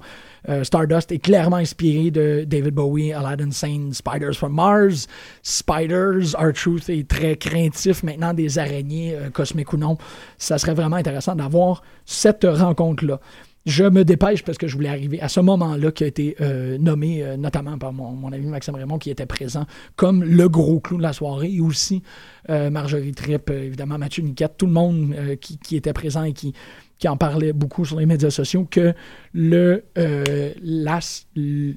[0.62, 5.07] Stardust est clairement inspiré de David Bowie, Aladdin Sane, Spiders from Mars.
[5.42, 9.96] Spiders, Art Truth est très craintif maintenant des araignées, cosmiques ou non.
[10.38, 13.20] Ça serait vraiment intéressant d'avoir cette rencontre-là.
[13.67, 16.79] Je me dépêche parce que je voulais arriver à ce moment-là qui a été euh,
[16.79, 20.79] nommé euh, notamment par mon, mon ami Maxime Raymond qui était présent comme le gros
[20.79, 22.01] clou de la soirée et aussi
[22.49, 26.53] euh, Marjorie Tripp, évidemment Mathieu Niquette, tout le monde qui, qui était présent et qui,
[27.01, 28.95] qui en parlait beaucoup sur les médias sociaux que
[29.35, 31.17] le, le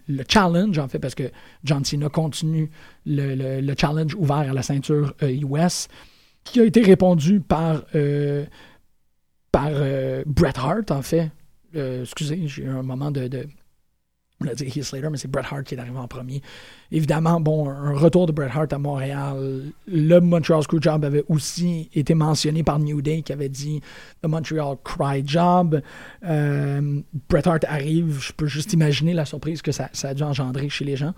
[0.07, 1.31] le challenge, en fait, parce que
[1.63, 2.69] John Cena continue
[3.07, 5.87] le, le- le challenge ouvert à la ceinture US,
[6.43, 7.83] qui a été répondu par,
[9.51, 9.71] par
[10.25, 11.31] Bret Hart, en fait.
[11.75, 13.27] Euh, excusez, j'ai eu un moment de.
[13.27, 13.47] de
[14.41, 16.41] on a dit Heath Slater, mais c'est Bret Hart qui est arrivé en premier.
[16.91, 19.63] Évidemment, bon, un retour de Bret Hart à Montréal.
[19.85, 23.81] Le Montreal Screwjob avait aussi été mentionné par New Day qui avait dit
[24.23, 25.81] The Montreal Cry Job.
[26.23, 30.23] Euh, Bret Hart arrive, je peux juste imaginer la surprise que ça, ça a dû
[30.23, 31.13] engendrer chez les gens.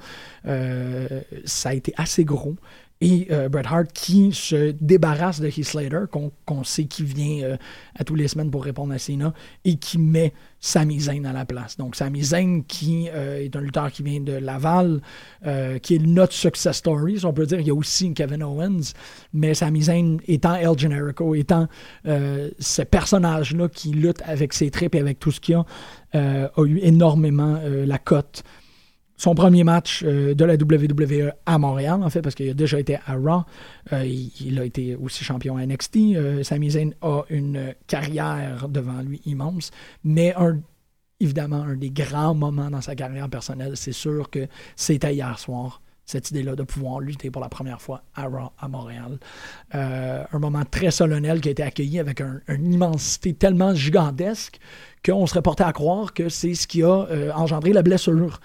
[0.48, 2.56] Euh, ça a été assez gros.
[3.02, 6.04] Et euh, Bret Hart qui se débarrasse de Heath Slater,
[6.46, 7.58] qu'on sait qui vient euh,
[7.96, 9.34] à tous les semaines pour répondre à Cena,
[9.66, 11.78] et qui met Sami Zayn à la place.
[11.78, 15.02] Donc Sami Zayn qui euh, est un lutteur qui vient de Laval,
[15.82, 17.60] qui est notre success story, si on peut dire.
[17.60, 18.94] Il y a aussi Kevin Owens,
[19.34, 21.68] mais Sami Zayn étant El Generico, étant
[22.06, 25.66] ce personnage-là qui lutte avec ses tripes et avec tout ce qu'il a,
[26.14, 28.44] a eu énormément la cote
[29.22, 32.80] son premier match euh, de la WWE à Montréal, en fait, parce qu'il a déjà
[32.80, 33.44] été à Raw.
[33.94, 35.98] Euh, il, a été aussi champion à NXT.
[36.16, 39.70] Euh, Sami Zayn a une carrière devant lui immense,
[40.04, 40.34] mais
[41.20, 45.84] évidemment, un des grands moments dans sa carrière personnelle, c'est sûr que c'était hier soir.
[46.04, 49.20] Cette idée-là de pouvoir lutter pour la première fois à Raw à Montréal.
[49.76, 54.60] Euh, un moment très solennel qui a été accueilli avec un- une immensité tellement gigantesque
[55.06, 57.06] qu'on serait porté à croire que c'est ce qui a
[57.36, 58.40] engendré la blessure.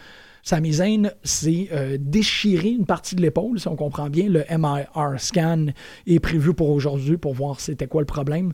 [0.47, 4.28] Sami Zayn s'est euh, déchiré une partie de l'épaule, si on comprend bien.
[4.28, 5.66] Le MIR scan
[6.07, 8.53] est prévu pour aujourd'hui pour voir c'était quoi le problème.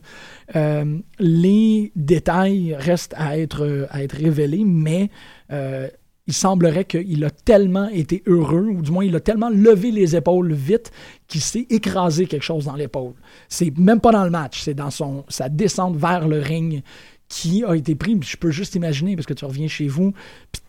[0.55, 5.11] Euh, les détails restent à être, à être révélés, mais
[5.51, 5.87] euh,
[6.25, 10.15] il semblerait qu'il a tellement été heureux, ou du moins il a tellement levé les
[10.15, 10.89] épaules vite
[11.27, 13.13] qu'il s'est écrasé quelque chose dans l'épaule.
[13.49, 16.81] C'est même pas dans le match, c'est dans son, sa descente vers le ring
[17.27, 18.17] qui a été pris.
[18.19, 20.13] Je peux juste imaginer, parce que tu reviens chez vous,
[20.51, 20.63] puis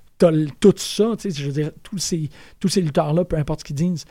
[0.61, 3.65] tout ça, tu sais, je veux dire, tous ces, tous ces lutteurs-là, peu importe ce
[3.65, 4.05] qu'ils disent,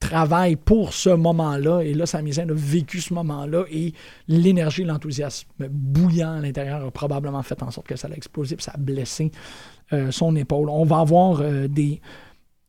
[0.00, 1.80] travaillent pour ce moment-là.
[1.80, 3.94] Et là, Sami Zayn a vécu ce moment-là et
[4.28, 8.64] l'énergie, l'enthousiasme bouillant à l'intérieur a probablement fait en sorte que ça l'a explosé puis
[8.64, 9.30] ça a blessé
[9.92, 10.68] euh, son épaule.
[10.68, 12.00] On va avoir euh, des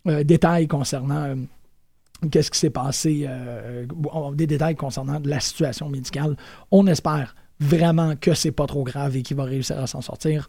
[0.08, 1.36] euh, détails concernant
[2.32, 3.28] qu'est-ce qui s'est passé,
[4.34, 6.38] des détails concernant la situation médicale.
[6.72, 10.48] On espère vraiment que c'est pas trop grave et qu'il va réussir à s'en sortir.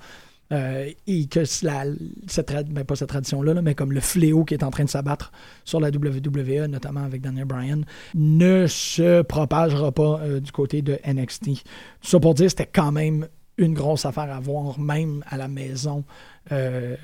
[0.53, 1.85] Euh, et que la,
[2.29, 4.89] cette, ben, pas cette tradition-là, là, mais comme le fléau qui est en train de
[4.89, 5.33] s'abattre
[5.65, 7.85] sur la WWE, notamment avec Daniel Bryan,
[8.15, 11.45] ne se propagera pas euh, du côté de NXT.
[11.45, 11.61] Tout
[12.03, 13.27] ça pour dire, c'était quand même
[13.59, 16.05] une grosse affaire à voir, même à la maison,
[16.53, 16.97] euh,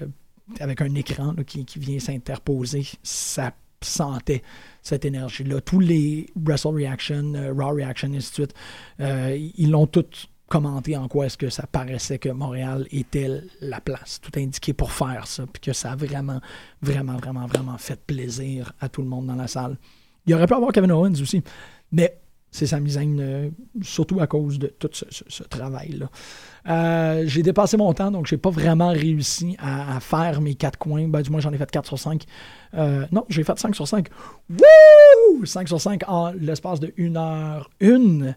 [0.60, 2.86] avec un écran qui, qui vient s'interposer.
[3.02, 4.42] Ça sentait
[4.82, 5.60] cette énergie-là.
[5.62, 8.54] Tous les Wrestle Reaction, Raw Reaction, et ainsi de suite,
[9.00, 14.20] ils l'ont tous commenté en quoi est-ce que ça paraissait que Montréal était la place,
[14.20, 16.42] tout indiqué pour faire ça, puis que ça a vraiment,
[16.82, 19.78] vraiment, vraiment, vraiment fait plaisir à tout le monde dans la salle.
[20.26, 21.42] Il aurait pu avoir Kevin Owens aussi,
[21.90, 22.18] mais
[22.50, 23.48] c'est sa misaine, euh,
[23.80, 26.10] surtout à cause de tout ce, travail-là.
[26.68, 30.78] Euh, j'ai dépassé mon temps, donc j'ai pas vraiment réussi à, à faire mes quatre
[30.78, 31.08] coins.
[31.08, 32.24] Ben, du moins, j'en ai fait 4 sur 5.
[32.74, 34.06] Euh, non, j'ai fait 5 sur 5.
[34.50, 35.46] Wouh!
[35.46, 38.34] 5 sur 5 en l'espace de 1 heure 1.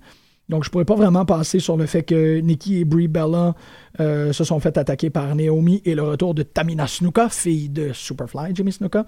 [0.50, 3.56] Donc, je pourrais pas vraiment passer sur le fait que Nikki et Brie Bella
[4.00, 7.91] euh, se sont fait attaquer par Naomi et le retour de Tamina Snuka, fille de
[7.93, 9.06] Superfly, Jimmy Snuka.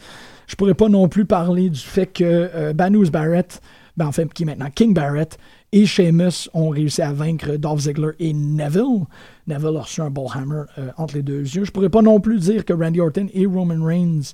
[0.48, 3.62] Je pourrais pas non plus parler du fait que euh, Banus Barrett,
[3.98, 5.38] ben, qui est maintenant King Barrett,
[5.74, 9.06] et Sheamus ont réussi à vaincre Dolph Ziggler et Neville.
[9.48, 11.66] Neville a reçu un Bullhammer euh, entre les deux yeux.
[11.66, 14.34] Je pourrais pas non plus dire que Randy Orton et Roman Reigns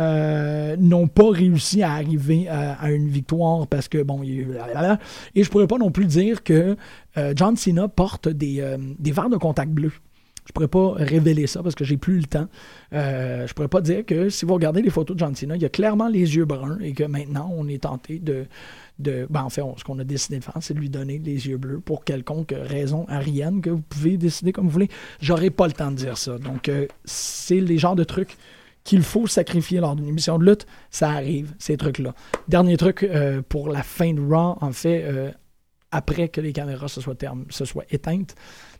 [0.00, 4.42] euh, n'ont pas réussi à arriver à, une victoire parce que, bon, il y a
[4.42, 4.56] eu.
[5.34, 6.76] Et je pourrais pas non plus dire que
[7.18, 9.92] euh, John Cena porte des, euh, des verres de contact bleus.
[10.46, 12.48] Je pourrais pas révéler ça parce que j'ai plus le temps.
[12.92, 15.64] Euh, je pourrais pas dire que si vous regardez les photos de John Cena, il
[15.64, 18.46] a clairement les yeux bruns et que maintenant on est tenté de.
[18.98, 21.46] de ben en fait, ce qu'on a décidé de faire, c'est de lui donner les
[21.46, 24.90] yeux bleus pour quelconque raison arienne que vous pouvez décider comme vous voulez.
[25.20, 26.36] J'aurais pas le temps de dire ça.
[26.38, 26.68] Donc,
[27.04, 28.36] c'est les genres de trucs
[28.84, 30.66] qu'il faut sacrifier lors d'une émission de lutte.
[30.90, 32.14] Ça arrive, ces trucs-là.
[32.48, 35.30] Dernier truc euh, pour la fin de Raw, en fait, euh,
[35.90, 37.14] après que les caméras se soient,
[37.90, 38.34] éteintes,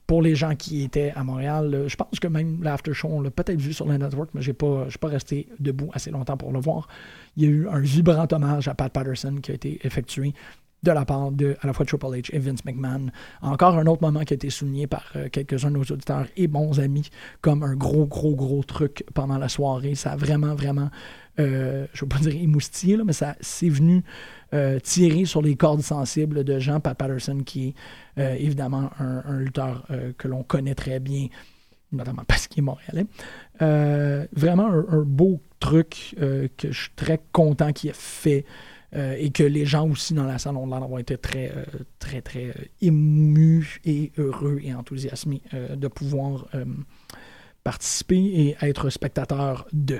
[0.07, 3.21] pour les gens qui étaient à Montréal, euh, je pense que même l'after show, on
[3.21, 6.37] l'a peut-être vu sur le network, mais pas, je suis pas resté debout assez longtemps
[6.37, 6.89] pour le voir.
[7.37, 10.35] Il y a eu un vibrant hommage à Pat Patterson qui a été effectué
[10.83, 13.07] de la part de à la fois Triple H et Vince McMahon.
[13.41, 16.49] Encore un autre moment qui a été souligné par euh, quelques-uns de nos auditeurs et
[16.49, 17.09] bons amis
[17.41, 19.95] comme un gros, gros, gros truc pendant la soirée.
[19.95, 20.91] Ça a vraiment, vraiment,
[21.39, 24.03] euh, je ne veux pas dire émoustillé, là, mais ça c'est venu
[24.55, 27.75] euh, tirer sur les cordes sensibles de Jean Pat Patterson, qui
[28.17, 29.87] est évidemment un, lutteur
[30.19, 31.29] que l'on connaît très bien,
[31.93, 33.07] notamment parce qu'il est montréalais.
[34.33, 38.45] Vraiment un, beau truc que je suis très content qu'il ait fait.
[38.95, 41.65] Euh, et que les gens aussi dans la salle ont l'air d'avoir été très, euh,
[41.99, 46.47] très, très euh, émus et heureux et enthousiasmés de pouvoir
[47.65, 49.99] participer et être spectateur de.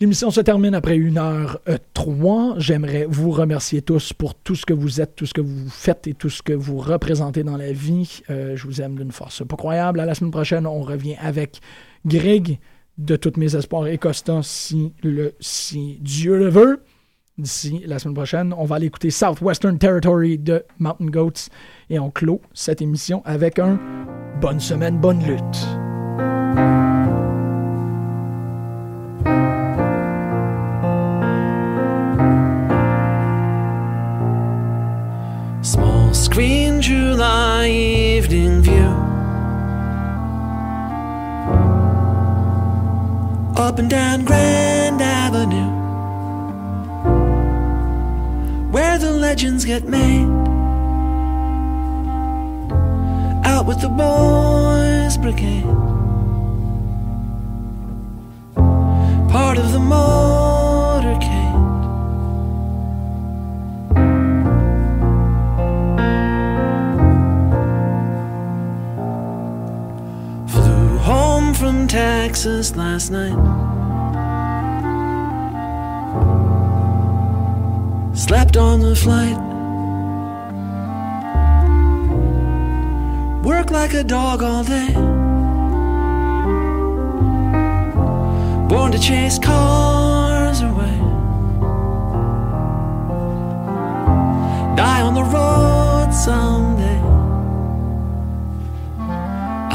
[0.00, 2.54] L'émission se termine après une heure euh, trois.
[2.58, 6.06] J'aimerais vous remercier tous pour tout ce que vous êtes, tout ce que vous faites
[6.06, 8.20] et tout ce que vous représentez dans la vie.
[8.28, 9.98] Je vous aime d'une force pas croyable.
[9.98, 11.60] À la semaine prochaine, on revient avec
[12.06, 12.58] Greg
[12.98, 16.82] de toutes mes espoirs et Costa si, le, si Dieu le veut.
[17.38, 21.48] D'ici la semaine prochaine, on va aller écouter Southwestern Territory de Mountain Goats
[21.88, 23.78] et on clôt cette émission avec un
[24.40, 25.87] bonne semaine, bonne lutte.
[49.48, 50.28] Legends get made.
[53.46, 55.64] Out with the boys' brigade.
[59.32, 61.54] Part of the motorcade.
[70.50, 73.67] Flew home from Texas last night.
[78.48, 79.36] Slept on the flight.
[83.44, 84.90] Work like a dog all day.
[88.70, 90.96] Born to chase cars away.
[94.76, 97.00] Die on the road someday.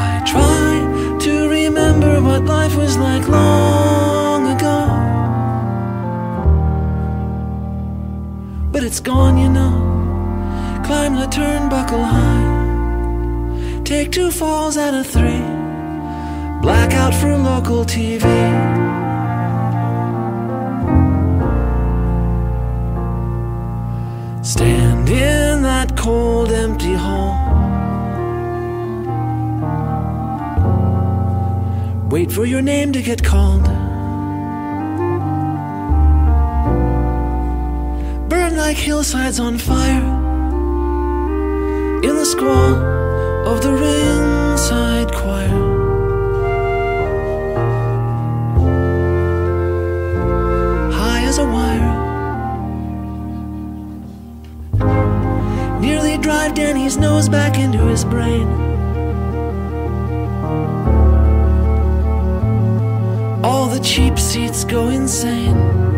[0.10, 3.83] I try to remember what life was like long
[8.94, 9.74] it's gone, you know.
[10.86, 13.82] Climb the turnbuckle high.
[13.84, 15.46] Take two falls out of three.
[16.62, 18.22] Blackout for local TV.
[24.44, 27.34] Stand in that cold, empty hall.
[32.12, 33.73] Wait for your name to get called.
[38.68, 40.05] Like hillsides on fire.
[42.01, 42.76] In the squall
[43.51, 45.59] of the ringside choir.
[50.99, 51.93] High as a wire.
[55.82, 58.47] Nearly drive Danny's nose back into his brain.
[63.43, 65.93] All the cheap seats go insane.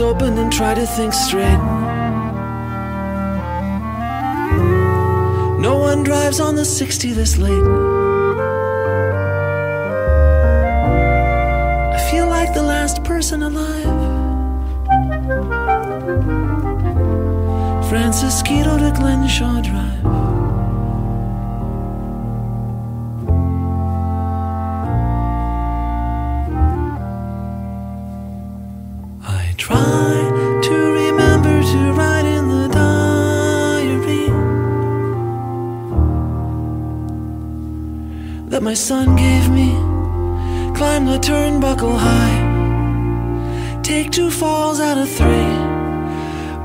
[0.00, 1.58] Open and try to think straight.
[5.58, 7.64] No one drives on the 60 this late.
[11.94, 13.84] I feel like the last person alive.
[17.88, 19.87] Francisquito to Glenshaw Drive.
[38.68, 39.70] My son gave me.
[40.76, 45.54] Climb the turnbuckle high, take two falls out of three.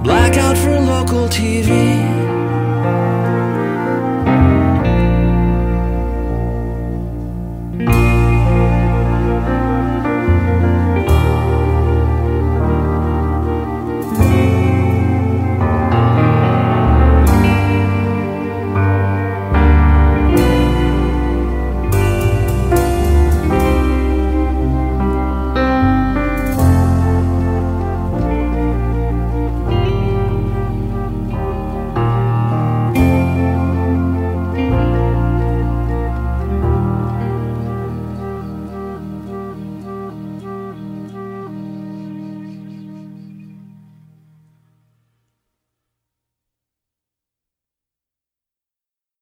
[0.04, 2.12] Blackout for local TV.